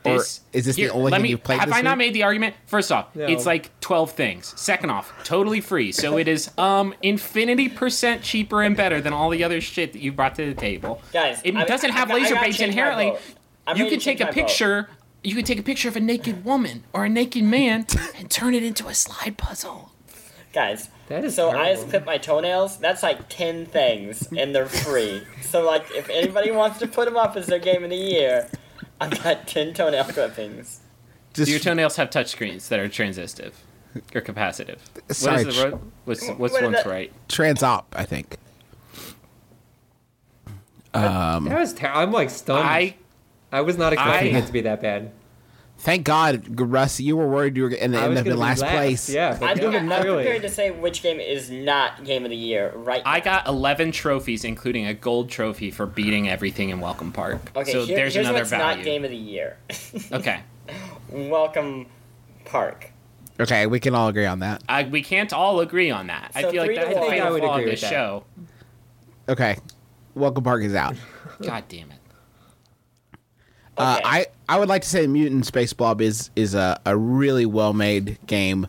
Or 0.06 0.18
This- 0.18 0.40
is 0.52 0.66
this 0.66 0.76
here, 0.76 0.88
the 0.88 0.94
only 0.94 1.10
let 1.10 1.16
thing 1.18 1.22
me- 1.22 1.28
you've 1.30 1.42
played 1.42 1.60
Have 1.60 1.68
this 1.70 1.78
I 1.78 1.80
not 1.80 1.96
made 1.96 2.12
the 2.14 2.24
argument? 2.24 2.54
First 2.66 2.92
off, 2.92 3.06
No. 3.14 3.24
it's 3.26 3.46
like 3.46 3.70
twelve 3.80 4.12
things. 4.12 4.52
Second 4.56 4.90
off, 4.90 5.12
totally 5.24 5.60
free. 5.62 5.92
So 5.92 6.18
it 6.18 6.28
is 6.28 6.50
um 6.58 6.94
infinity 7.02 7.68
percent 7.70 8.22
cheaper 8.22 8.62
and 8.62 8.76
better 8.76 9.00
than 9.00 9.12
all 9.14 9.30
the 9.30 9.42
other 9.42 9.60
shit 9.62 9.92
that 9.94 10.02
you 10.02 10.12
brought 10.12 10.34
to 10.34 10.44
the 10.46 10.54
table. 10.60 11.00
Guys, 11.12 11.40
it 11.42 11.56
I- 11.56 11.64
doesn't 11.64 11.90
I 11.90 11.94
have 11.94 12.10
I 12.10 12.14
laser 12.14 12.34
gotta 12.34 12.46
beams 12.46 12.60
inherently. 12.60 13.06
You 13.06 13.16
ready 13.66 13.90
can 13.90 13.98
take 14.00 14.20
a 14.20 14.24
my 14.24 14.30
vote. 14.30 14.34
picture. 14.34 14.90
You 15.22 15.34
can 15.34 15.44
take 15.44 15.58
a 15.58 15.62
picture 15.62 15.88
of 15.88 15.96
a 15.96 16.00
naked 16.00 16.44
woman 16.44 16.84
or 16.92 17.06
a 17.06 17.08
naked 17.08 17.44
man 17.44 17.86
and 18.18 18.30
turn 18.30 18.52
it 18.54 18.62
into 18.62 18.88
a 18.88 18.94
slide 18.94 19.38
puzzle. 19.38 19.90
Guys, 20.52 20.90
That 21.08 21.24
is 21.24 21.34
so 21.34 21.50
I 21.50 21.72
just 21.74 21.88
clip 21.88 22.04
my 22.04 22.18
toenails. 22.18 22.76
That's 22.76 23.02
like 23.02 23.28
ten 23.30 23.64
things, 23.66 24.28
and 24.36 24.54
they're 24.54 24.66
free. 24.66 25.22
so 25.40 25.62
like, 25.64 25.84
if 25.94 26.08
anybody 26.10 26.50
wants 26.50 26.78
to 26.80 26.86
put 26.86 27.06
them 27.06 27.16
up 27.16 27.36
as 27.36 27.46
their 27.46 27.58
game 27.58 27.82
of 27.84 27.90
the 27.90 27.96
year, 27.96 28.48
I've 29.00 29.22
got 29.22 29.46
ten 29.46 29.74
toenail 29.74 30.04
clippings. 30.04 30.80
Just 31.35 31.46
Do 31.46 31.50
your 31.52 31.61
toenails 31.61 31.96
have 31.96 32.11
touchscreens 32.11 32.68
that 32.68 32.78
are 32.78 32.88
transitive 32.88 33.59
or 34.14 34.20
capacitive? 34.20 34.78
Sorry, 35.11 35.44
what 35.44 35.46
is 35.48 35.57
the 35.57 35.68
ro- 35.70 35.80
what's 36.04 36.28
what's 36.28 36.38
What 36.38 36.52
is 36.54 36.62
one's 36.62 36.76
that? 36.85 36.87
right? 36.87 37.12
transop, 37.28 37.85
I 37.94 38.04
think. 38.04 38.37
that 40.92 41.59
was 41.59 41.74
ter- 41.74 41.88
I'm 41.88 42.12
like 42.12 42.30
stunned. 42.30 42.66
I, 42.68 42.94
I 43.52 43.61
was 43.62 43.76
not 43.76 43.92
expecting 43.92 44.37
I- 44.37 44.38
it 44.38 44.46
to 44.46 44.52
be 44.52 44.61
that 44.62 44.80
bad. 44.80 45.11
Thank 45.84 46.04
God, 46.06 46.58
Russ, 46.58 46.98
you 46.98 47.14
were 47.14 47.28
worried 47.28 47.58
you 47.58 47.64
were 47.64 47.68
going 47.68 47.80
to 47.80 47.84
end 47.84 47.94
up 47.94 48.16
in 48.16 48.24
be 48.24 48.32
last 48.32 48.62
last, 48.62 48.72
place. 48.72 49.10
Yeah, 49.10 49.38
I'm, 49.42 49.58
no, 49.58 49.68
I'm 49.68 50.02
prepared 50.02 50.40
to 50.40 50.48
say 50.48 50.70
which 50.70 51.02
game 51.02 51.20
is 51.20 51.50
not 51.50 52.04
game 52.04 52.24
of 52.24 52.30
the 52.30 52.36
year 52.36 52.72
right 52.74 53.02
I 53.04 53.20
got 53.20 53.46
11 53.46 53.92
trophies, 53.92 54.44
including 54.44 54.86
a 54.86 54.94
gold 54.94 55.28
trophy 55.28 55.70
for 55.70 55.84
beating 55.84 56.26
everything 56.26 56.70
in 56.70 56.80
Welcome 56.80 57.12
Park. 57.12 57.38
Okay, 57.54 57.70
so 57.70 57.84
here- 57.84 57.96
there's 57.98 58.14
here's 58.14 58.24
another 58.26 58.40
what's 58.40 58.50
value. 58.50 58.76
not 58.76 58.84
game 58.84 59.04
of 59.04 59.10
the 59.10 59.16
year. 59.16 59.58
Okay, 60.10 60.40
Welcome 61.10 61.84
Park. 62.46 62.90
Okay, 63.38 63.66
we 63.66 63.78
can 63.78 63.94
all 63.94 64.08
agree 64.08 64.24
on 64.24 64.38
that. 64.38 64.64
I, 64.66 64.84
we 64.84 65.02
can't 65.02 65.34
all 65.34 65.60
agree 65.60 65.90
on 65.90 66.06
that. 66.06 66.32
I 66.34 66.50
feel 66.50 66.62
like 66.62 66.68
three 66.68 66.76
to 66.76 66.80
that's 66.80 66.94
the 66.94 67.00
one. 67.00 67.10
fatal 67.10 67.26
I 67.26 67.30
would 67.30 67.42
flaw 67.42 67.56
agree 67.56 67.64
of 67.74 67.78
this 67.78 67.90
show. 67.90 68.24
Okay, 69.28 69.58
Welcome 70.14 70.44
Park 70.44 70.62
is 70.62 70.74
out. 70.74 70.96
God 71.42 71.64
damn 71.68 71.90
it. 71.90 71.98
Uh, 73.76 74.00
I 74.04 74.26
I 74.48 74.58
would 74.58 74.68
like 74.68 74.82
to 74.82 74.88
say 74.88 75.06
Mutant 75.06 75.46
Space 75.46 75.72
Blob 75.72 76.00
is 76.00 76.30
is 76.37 76.54
a, 76.54 76.80
a 76.87 76.96
really 76.96 77.46
well 77.46 77.72
made 77.72 78.18
game, 78.26 78.66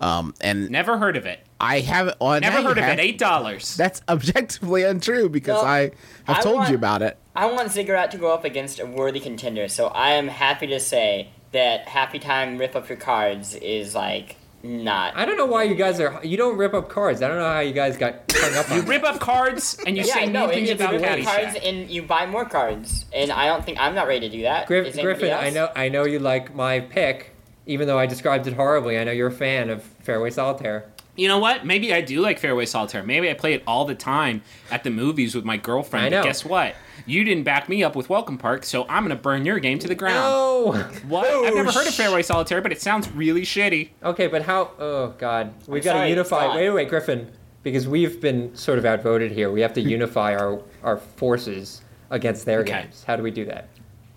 um, 0.00 0.34
and 0.40 0.68
Never 0.70 0.98
heard 0.98 1.16
of 1.16 1.26
it. 1.26 1.40
I 1.60 1.78
haven't. 1.80 2.18
Well, 2.20 2.40
now 2.40 2.50
Never 2.50 2.68
heard 2.68 2.78
of 2.78 2.84
have- 2.84 2.98
it. 2.98 3.02
Eight 3.02 3.18
dollars. 3.18 3.76
That's 3.76 4.02
objectively 4.08 4.82
untrue 4.82 5.28
because 5.28 5.56
Well, 5.56 5.64
I 5.64 5.80
have 6.24 6.38
I 6.38 6.40
told 6.42 6.56
want- 6.56 6.70
you 6.70 6.74
about 6.76 7.02
it. 7.02 7.16
I 7.34 7.46
want 7.46 7.70
Ziggurat 7.72 8.10
to 8.10 8.18
go 8.18 8.30
up 8.34 8.44
against 8.44 8.78
a 8.78 8.84
worthy 8.84 9.20
contender, 9.20 9.66
so 9.68 9.86
I 9.88 10.10
am 10.10 10.28
happy 10.28 10.66
to 10.66 10.78
say 10.80 11.30
that 11.52 11.88
Happy 11.88 12.18
Time 12.18 12.58
Rip 12.58 12.76
Up 12.76 12.88
Your 12.90 12.98
Cards 12.98 13.54
is 13.54 13.94
like 13.94 14.36
not. 14.62 15.16
I 15.16 15.24
don't 15.24 15.36
know 15.36 15.46
why 15.46 15.64
you 15.64 15.74
guys 15.74 16.00
are. 16.00 16.20
You 16.24 16.36
don't 16.36 16.56
rip 16.56 16.74
up 16.74 16.88
cards. 16.88 17.22
I 17.22 17.28
don't 17.28 17.38
know 17.38 17.52
how 17.52 17.60
you 17.60 17.72
guys 17.72 17.96
got 17.96 18.30
hung 18.32 18.54
up 18.56 18.70
on. 18.70 18.76
You 18.76 18.82
it. 18.82 18.88
rip 18.88 19.04
up 19.04 19.20
cards 19.20 19.78
and 19.86 19.96
you 19.96 20.04
yeah, 20.04 20.14
say 20.14 20.26
no, 20.26 20.46
mean 20.46 20.54
things 20.54 20.70
it's 20.70 20.80
about 20.80 20.94
rip 20.94 21.02
up 21.04 21.24
cards 21.24 21.56
and 21.62 21.90
you 21.90 22.02
buy 22.02 22.26
more 22.26 22.44
cards, 22.44 23.06
and 23.12 23.32
I 23.32 23.46
don't 23.46 23.64
think 23.64 23.78
I'm 23.80 23.94
not 23.94 24.06
ready 24.06 24.28
to 24.28 24.36
do 24.36 24.42
that. 24.42 24.66
Griff, 24.66 24.86
Is 24.86 24.98
anybody 24.98 25.20
Griffin, 25.20 25.36
I 25.36 25.50
know, 25.50 25.70
I 25.74 25.88
know 25.88 26.04
you 26.04 26.18
like 26.18 26.54
my 26.54 26.80
pick, 26.80 27.34
even 27.66 27.86
though 27.86 27.98
I 27.98 28.06
described 28.06 28.46
it 28.46 28.54
horribly. 28.54 28.98
I 28.98 29.04
know 29.04 29.12
you're 29.12 29.28
a 29.28 29.32
fan 29.32 29.70
of 29.70 29.82
Fairway 29.82 30.30
Solitaire. 30.30 30.90
You 31.14 31.28
know 31.28 31.38
what? 31.38 31.66
Maybe 31.66 31.92
I 31.92 32.00
do 32.00 32.20
like 32.20 32.38
Fairway 32.38 32.64
Solitaire. 32.64 33.02
Maybe 33.02 33.28
I 33.30 33.34
play 33.34 33.52
it 33.52 33.62
all 33.66 33.84
the 33.84 33.94
time 33.94 34.42
at 34.70 34.82
the 34.82 34.90
movies 34.90 35.34
with 35.34 35.44
my 35.44 35.58
girlfriend. 35.58 36.06
I 36.06 36.08
know. 36.08 36.22
But 36.22 36.28
guess 36.28 36.44
what? 36.44 36.74
You 37.04 37.22
didn't 37.22 37.44
back 37.44 37.68
me 37.68 37.84
up 37.84 37.94
with 37.94 38.08
Welcome 38.08 38.38
Park, 38.38 38.64
so 38.64 38.86
I'm 38.88 39.02
gonna 39.04 39.16
burn 39.16 39.44
your 39.44 39.58
game 39.58 39.78
to 39.80 39.88
the 39.88 39.94
ground. 39.94 40.14
No. 40.16 40.72
What? 41.08 41.26
I've 41.26 41.54
never 41.54 41.70
heard 41.70 41.86
of 41.86 41.94
Fairway 41.94 42.22
Solitaire, 42.22 42.62
but 42.62 42.72
it 42.72 42.80
sounds 42.80 43.10
really 43.12 43.42
shitty. 43.42 43.90
okay, 44.02 44.26
but 44.26 44.42
how? 44.42 44.70
Oh 44.78 45.08
God, 45.18 45.52
we've 45.66 45.84
got 45.84 45.92
to 45.92 45.98
sorry, 45.98 46.10
unify. 46.10 46.44
Scott. 46.44 46.56
Wait, 46.56 46.70
wait, 46.70 46.88
Griffin, 46.88 47.30
because 47.62 47.86
we've 47.86 48.20
been 48.20 48.54
sort 48.56 48.78
of 48.78 48.84
outvoted 48.86 49.32
here. 49.32 49.50
We 49.50 49.60
have 49.60 49.74
to 49.74 49.80
unify 49.96 50.34
our 50.36 50.62
our 50.82 50.96
forces 50.96 51.82
against 52.10 52.46
their 52.46 52.60
Okay. 52.60 52.82
games. 52.82 53.04
How 53.06 53.16
do 53.16 53.22
we 53.22 53.30
do 53.30 53.44
that? 53.46 53.68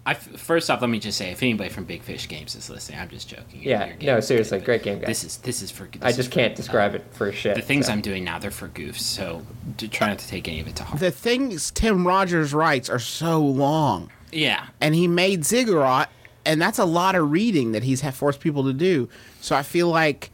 I 0.08 0.12
f- 0.12 0.40
first 0.40 0.70
off, 0.70 0.82
let 0.82 0.90
me 0.90 1.00
just 1.00 1.18
say, 1.18 1.32
if 1.32 1.42
anybody 1.42 1.70
from 1.70 1.86
Big 1.86 2.04
Fish 2.04 2.28
Games 2.28 2.54
is 2.56 2.70
listening, 2.70 3.00
I'm 3.00 3.10
just 3.10 3.28
joking. 3.28 3.64
Yeah, 3.64 3.88
Your 3.88 3.96
game 3.96 4.08
no, 4.08 4.20
seriously, 4.20 4.60
good, 4.60 4.66
great 4.66 4.84
game, 4.84 5.00
guys. 5.00 5.08
This 5.08 5.24
is 5.24 5.38
this 5.38 5.62
is 5.64 5.72
for. 5.72 5.86
This 5.86 6.02
I 6.04 6.12
just 6.12 6.30
for, 6.30 6.36
can't 6.36 6.56
describe 6.56 6.94
uh, 6.94 6.98
it 6.98 7.06
for 7.12 7.32
shit. 7.32 7.56
The 7.56 7.62
things 7.62 7.88
so. 7.88 7.94
I'm 7.94 8.02
doing 8.02 8.24
now, 8.24 8.38
they're 8.38 8.52
for 8.52 8.68
goofs. 8.68 9.00
So 9.00 9.42
to 9.78 9.88
try 9.88 10.10
not 10.10 10.20
to 10.20 10.28
take 10.28 10.48
any 10.48 10.60
of 10.60 10.68
it 10.68 10.76
to 10.76 10.84
heart. 10.84 11.00
The 11.00 11.12
things 11.12 11.72
Tim 11.72 12.06
Rogers 12.06 12.54
writes 12.54 12.88
are 12.90 13.00
so 13.00 13.40
long, 13.42 14.12
yeah. 14.32 14.68
and 14.80 14.94
he 14.94 15.08
made 15.08 15.44
Ziggurat, 15.44 16.12
and 16.46 16.62
that's 16.62 16.78
a 16.78 16.86
lot 16.86 17.16
of 17.16 17.32
reading 17.32 17.72
that 17.72 17.82
he's 17.84 18.02
ha- 18.02 18.12
forced 18.12 18.42
people 18.42 18.64
to 18.66 18.74
do. 18.74 19.10
So 19.42 19.56
I 19.56 19.64
feel 19.64 19.88
like 19.90 20.30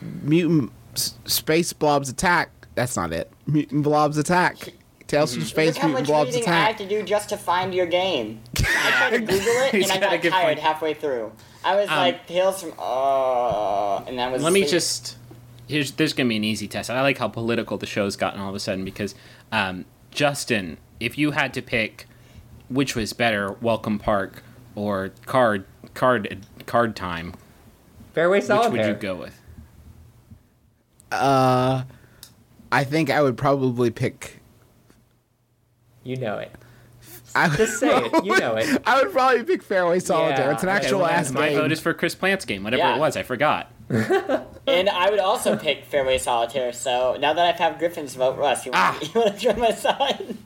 Mutant 0.00 0.72
S- 0.94 1.14
Space 1.26 1.72
Blob's 1.72 2.08
Attack. 2.08 2.50
That's 2.74 2.96
not 2.96 3.12
it. 3.12 3.30
Mutant 3.46 3.84
Blob's 3.84 4.18
Attack. 4.18 4.72
Tales 5.06 5.32
from 5.32 5.40
Look 5.42 5.48
Space 5.48 5.76
how 5.76 5.88
Mutant 5.88 6.08
much 6.08 6.08
Blob's 6.08 6.34
reading 6.34 6.48
I 6.50 6.66
have 6.66 6.76
to 6.78 6.88
do 6.88 7.02
just 7.02 7.28
to 7.28 7.36
find 7.36 7.72
your 7.74 7.86
game. 7.86 8.40
I 8.58 8.90
tried 8.98 9.10
to 9.10 9.18
Google 9.20 9.36
it 9.38 9.74
He's 9.74 9.88
and 9.90 9.92
I 9.92 10.00
got 10.00 10.12
a 10.12 10.16
got 10.16 10.22
good 10.22 10.32
tired 10.32 10.46
point. 10.46 10.58
halfway 10.58 10.94
through. 10.94 11.32
I 11.64 11.76
was 11.76 11.88
Um, 11.88 11.96
like 11.96 12.26
Tales 12.26 12.60
from 12.60 12.72
uh, 12.78 13.98
and 14.06 14.18
that 14.18 14.32
was. 14.32 14.42
Let 14.42 14.52
me 14.52 14.60
asleep. 14.62 14.70
just. 14.72 15.16
Here's 15.68 15.92
there's 15.92 16.12
gonna 16.12 16.28
be 16.28 16.36
an 16.36 16.44
easy 16.44 16.68
test. 16.68 16.90
I 16.90 17.00
like 17.02 17.18
how 17.18 17.28
political 17.28 17.76
the 17.76 17.86
show's 17.86 18.14
gotten 18.16 18.40
all 18.40 18.48
of 18.48 18.54
a 18.54 18.60
sudden 18.60 18.84
because, 18.84 19.14
um, 19.52 19.84
Justin, 20.12 20.76
if 21.00 21.18
you 21.18 21.32
had 21.32 21.52
to 21.54 21.62
pick, 21.62 22.06
which 22.68 22.94
was 22.94 23.12
better, 23.12 23.52
Welcome 23.60 23.98
Park 23.98 24.42
or 24.76 25.10
Card 25.24 25.64
Card 25.94 26.44
Card 26.66 26.94
Time, 26.94 27.34
Fairway 28.12 28.38
which 28.38 28.46
Solitaire. 28.46 28.70
would 28.70 28.86
you 28.86 28.94
go 28.94 29.14
with? 29.16 29.40
Uh, 31.10 31.82
I 32.70 32.84
think 32.84 33.10
I 33.10 33.22
would 33.22 33.36
probably 33.36 33.90
pick. 33.90 34.35
You 36.06 36.16
know 36.16 36.38
it. 36.38 36.52
I, 37.34 37.48
Just 37.54 37.80
say 37.80 37.88
it. 37.94 38.24
You 38.24 38.38
know 38.38 38.54
it. 38.56 38.80
I 38.86 39.02
would 39.02 39.12
probably 39.12 39.42
pick 39.42 39.62
Fairway 39.62 39.98
Solitaire. 39.98 40.46
Yeah, 40.46 40.52
it's 40.52 40.62
an 40.62 40.68
okay, 40.68 40.78
actual 40.78 41.00
well, 41.00 41.08
ass 41.10 41.30
My 41.32 41.48
game. 41.48 41.58
vote 41.58 41.72
is 41.72 41.80
for 41.80 41.92
Chris 41.92 42.14
Plante's 42.14 42.44
game, 42.44 42.62
whatever 42.62 42.82
Yeah. 42.82 42.96
it 42.96 42.98
was. 43.00 43.16
I 43.16 43.22
forgot. 43.22 43.70
And 44.68 44.88
I 44.88 45.10
would 45.10 45.20
also 45.20 45.56
pick 45.56 45.84
Fairway 45.84 46.18
Solitaire. 46.18 46.72
So 46.72 47.16
now 47.20 47.32
that 47.32 47.44
I 47.44 47.46
have 47.52 47.56
had 47.56 47.78
Griffin's 47.78 48.16
vote, 48.16 48.36
Russ, 48.36 48.66
you 48.66 48.72
want, 48.72 48.96
Ah. 48.96 48.98
you 49.00 49.20
want 49.20 49.34
to 49.34 49.38
join 49.40 49.60
my 49.60 49.70
side? 49.70 50.36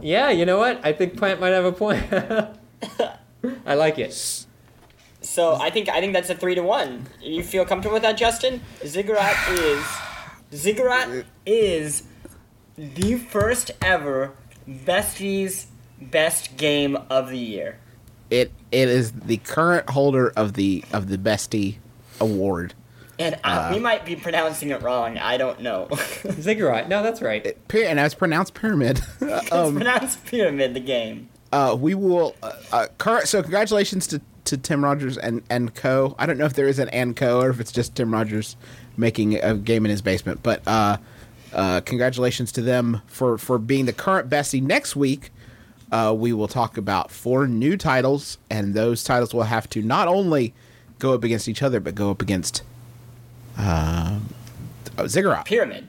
Yeah, 0.00 0.30
you 0.30 0.44
know 0.46 0.58
what? 0.58 0.80
I 0.84 0.92
think 0.92 1.16
Plante 1.16 1.40
might 1.40 1.48
have 1.48 1.64
a 1.64 1.72
point. 1.72 2.04
I 3.66 3.74
like 3.74 3.98
it. 3.98 4.12
So 5.22 5.54
I 5.56 5.70
think 5.70 5.88
I 5.88 5.98
think 6.00 6.12
that's 6.12 6.30
a 6.30 6.36
three 6.36 6.54
to 6.54 6.62
one. 6.62 7.06
You 7.20 7.42
feel 7.42 7.64
comfortable 7.64 7.94
with 7.94 8.02
that, 8.02 8.16
Justin? 8.16 8.60
Ziggurat 8.86 9.36
is 9.50 9.84
Ziggurat 10.54 11.24
is 11.46 12.04
the 12.76 13.16
first 13.16 13.72
ever 13.80 14.34
Besties 14.68 15.66
Best 16.00 16.56
Game 16.56 16.96
of 17.10 17.28
the 17.30 17.38
Year. 17.38 17.78
It 18.30 18.52
it 18.70 18.88
is 18.88 19.12
the 19.12 19.36
current 19.38 19.90
holder 19.90 20.32
of 20.36 20.54
the 20.54 20.84
of 20.92 21.08
the 21.08 21.18
Bestie 21.18 21.76
award. 22.20 22.74
And 23.18 23.38
uh, 23.44 23.70
we 23.72 23.78
might 23.78 24.04
be 24.06 24.16
pronouncing 24.16 24.70
it 24.70 24.82
wrong. 24.82 25.18
I 25.18 25.36
don't 25.36 25.60
know. 25.60 25.88
Ziggurat. 26.40 26.88
No, 26.88 27.02
that's 27.02 27.20
right. 27.20 27.44
Pyra- 27.68 27.86
and 27.86 28.00
it's 28.00 28.14
pronounced 28.14 28.54
pyramid. 28.54 29.00
it's 29.20 29.52
um, 29.52 29.76
pronounced 29.76 30.24
Pyramid, 30.24 30.74
the 30.74 30.80
game. 30.80 31.28
uh, 31.52 31.76
we 31.78 31.94
will. 31.94 32.34
Uh, 32.42 32.52
uh, 32.72 32.86
current. 32.98 33.28
So 33.28 33.42
congratulations 33.42 34.06
to, 34.08 34.20
to 34.46 34.56
Tim 34.56 34.82
Rogers 34.82 35.18
and 35.18 35.42
and 35.50 35.74
Co. 35.74 36.16
I 36.18 36.24
don't 36.26 36.38
know 36.38 36.46
if 36.46 36.54
there 36.54 36.66
is 36.66 36.78
an 36.78 36.88
and 36.88 37.14
Co. 37.14 37.40
or 37.42 37.50
if 37.50 37.60
it's 37.60 37.70
just 37.70 37.94
Tim 37.94 38.12
Rogers 38.12 38.56
making 38.96 39.36
a 39.36 39.54
game 39.54 39.84
in 39.84 39.90
his 39.90 40.00
basement. 40.00 40.42
But 40.42 40.66
uh, 41.52 41.80
congratulations 41.82 42.52
to 42.52 42.62
them 42.62 43.02
for 43.06 43.38
for 43.38 43.58
being 43.58 43.86
the 43.86 43.92
current 43.92 44.28
bestie. 44.30 44.62
Next 44.62 44.96
week, 44.96 45.30
uh, 45.90 46.14
we 46.16 46.32
will 46.32 46.48
talk 46.48 46.76
about 46.76 47.10
four 47.10 47.46
new 47.46 47.76
titles, 47.76 48.38
and 48.50 48.74
those 48.74 49.04
titles 49.04 49.34
will 49.34 49.42
have 49.44 49.68
to 49.70 49.82
not 49.82 50.08
only 50.08 50.54
go 50.98 51.14
up 51.14 51.24
against 51.24 51.48
each 51.48 51.62
other, 51.62 51.80
but 51.80 51.94
go 51.94 52.10
up 52.10 52.22
against. 52.22 52.62
Uh, 53.58 54.18
oh, 54.98 55.06
Ziggurat. 55.06 55.44
Pyramid. 55.44 55.88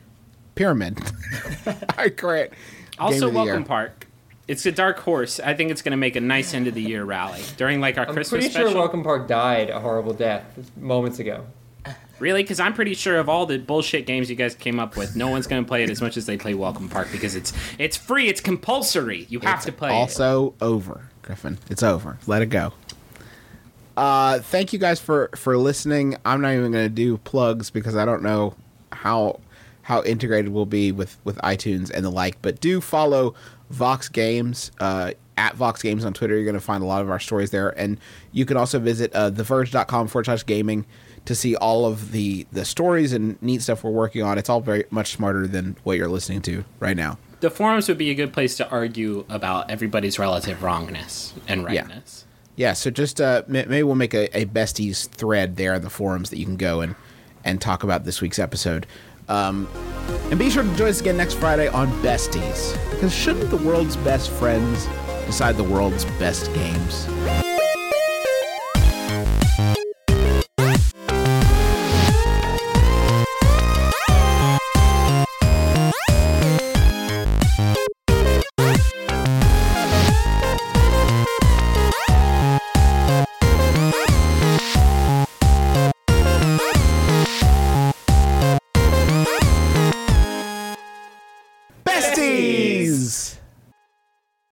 Pyramid. 0.56 1.00
All 1.68 1.74
right, 1.98 2.16
great. 2.16 2.50
Game 2.52 2.60
Also, 3.00 3.28
of 3.28 3.34
the 3.34 3.40
year. 3.40 3.54
Welcome 3.54 3.64
Park. 3.64 4.08
It's 4.48 4.66
a 4.66 4.72
dark 4.74 5.00
horse. 5.00 5.40
I 5.40 5.54
think 5.54 5.72
it's 5.72 5.82
going 5.82 5.92
to 5.92 5.98
make 5.98 6.18
a 6.18 6.22
nice 6.22 6.54
end 6.54 6.68
of 6.68 6.74
the 6.74 6.82
year 6.82 7.06
rally 7.06 7.42
during 7.56 7.80
like 7.80 7.98
our 7.98 8.06
I'm 8.06 8.14
Christmas 8.14 8.42
pretty 8.42 8.50
special. 8.54 8.72
sure 8.72 8.80
Welcome 8.80 9.02
Park 9.04 9.28
died 9.28 9.70
a 9.70 9.80
horrible 9.80 10.14
death 10.14 10.44
moments 10.76 11.20
ago. 11.20 11.46
Really? 12.24 12.42
Because 12.42 12.62
I'm 12.62 12.74
pretty 12.74 12.94
sure 12.94 13.18
of 13.20 13.28
all 13.28 13.46
the 13.46 13.58
bullshit 13.58 14.06
games 14.06 14.30
you 14.30 14.38
guys 14.38 14.56
came 14.56 14.80
up 14.80 14.96
with, 14.96 15.14
no 15.14 15.28
one's 15.28 15.46
going 15.46 15.62
to 15.62 15.68
play 15.68 15.84
it 15.84 15.90
as 15.90 16.02
much 16.02 16.16
as 16.16 16.26
they 16.26 16.38
play 16.38 16.54
Welcome 16.54 16.88
Park 16.88 17.10
because 17.12 17.36
it's 17.36 17.52
it's 17.78 17.98
free, 17.98 18.30
it's 18.30 18.40
compulsory. 18.40 19.26
You 19.30 19.42
have 19.42 19.58
It's 19.58 19.66
to 19.66 19.74
play 19.74 19.90
it. 19.90 19.94
also 19.94 20.54
over, 20.62 21.10
Griffin. 21.22 21.58
It's 21.70 21.84
over. 21.84 22.18
Let 22.26 22.42
it 22.42 22.46
go. 22.46 22.72
Uh, 23.98 24.40
thank 24.40 24.72
you 24.72 24.80
guys 24.80 25.02
for 25.02 25.32
for 25.36 25.58
listening. 25.58 26.16
I'm 26.24 26.40
not 26.40 26.54
even 26.54 26.72
going 26.72 26.86
to 26.86 26.90
do 26.90 27.18
plugs 27.18 27.70
because 27.70 27.98
I 27.98 28.06
don't 28.06 28.24
know 28.24 28.56
how 28.94 29.42
how 29.82 30.02
integrated 30.04 30.54
we'll 30.54 30.66
be 30.66 30.94
with 30.94 31.18
with 31.26 31.36
iTunes 31.40 31.92
and 31.94 32.06
the 32.06 32.10
like. 32.10 32.42
But 32.42 32.62
do 32.62 32.80
follow 32.80 33.36
Vox 33.70 34.08
Games 34.08 34.72
uh, 34.80 35.12
at 35.38 35.56
Vox 35.56 35.82
Games 35.82 36.06
on 36.06 36.14
Twitter. 36.14 36.36
You're 36.36 36.46
going 36.46 36.54
to 36.54 36.62
find 36.62 36.82
a 36.82 36.88
lot 36.88 37.02
of 37.02 37.10
our 37.12 37.20
stories 37.20 37.52
there, 37.52 37.78
and 37.78 38.00
you 38.32 38.46
can 38.46 38.56
also 38.56 38.80
visit 38.80 39.14
uh, 39.14 39.30
TheVerge.com 39.30 40.08
forward 40.08 40.26
slash 40.26 40.46
gaming 40.46 40.86
to 41.26 41.36
see 41.36 41.56
all 41.56 41.86
of 41.86 42.12
the 42.12 42.46
the 42.52 42.66
stories 42.66 43.14
and 43.14 43.42
neat 43.42 43.62
stuff 43.62 43.84
we're 43.84 43.92
working 43.92 44.24
on. 44.24 44.38
It's 44.38 44.50
all 44.50 44.62
very 44.62 44.86
much 44.90 45.14
smarter 45.14 45.48
than 45.48 45.78
what 45.84 45.98
you're 45.98 46.10
listening 46.10 46.42
to 46.44 46.66
right 46.80 46.98
now. 46.98 47.18
the 47.40 47.50
forums 47.50 47.90
would 47.90 47.98
be 47.98 48.10
a 48.10 48.16
good 48.16 48.32
place 48.32 48.56
to 48.58 48.70
argue 48.70 49.26
about 49.28 49.70
everybody's 49.70 50.18
relative 50.18 50.64
wrongness 50.64 51.34
and 51.48 51.66
rightness. 51.66 52.26
Yeah, 52.56 52.70
yeah 52.70 52.74
so 52.74 52.90
just 52.90 53.20
uh, 53.20 53.44
maybe 53.48 53.84
we'll 53.84 53.96
make 53.96 54.14
a, 54.14 54.36
a 54.38 54.46
besties 54.46 55.08
thread 55.10 55.58
there 55.58 55.74
in 55.74 55.82
the 55.82 55.90
forums 55.90 56.30
that 56.30 56.38
you 56.40 56.46
can 56.46 56.56
go 56.58 56.80
and 56.82 56.96
and 57.44 57.60
talk 57.60 57.84
about 57.84 58.06
this 58.06 58.22
week's 58.22 58.40
episode. 58.40 58.88
Um, 59.28 59.68
and 60.30 60.40
be 60.40 60.50
sure 60.50 60.64
to 60.64 60.76
join 60.76 60.90
us 60.90 61.02
again 61.02 61.18
next 61.18 61.36
Friday 61.36 61.68
on 61.68 61.90
Besties, 62.02 62.74
because 62.92 63.14
shouldn't 63.14 63.50
the 63.50 63.58
world's 63.58 63.98
best 63.98 64.30
friends 64.32 64.88
decide 65.26 65.56
the 65.56 65.64
world's 65.64 66.06
best 66.20 66.54
games? 66.54 67.08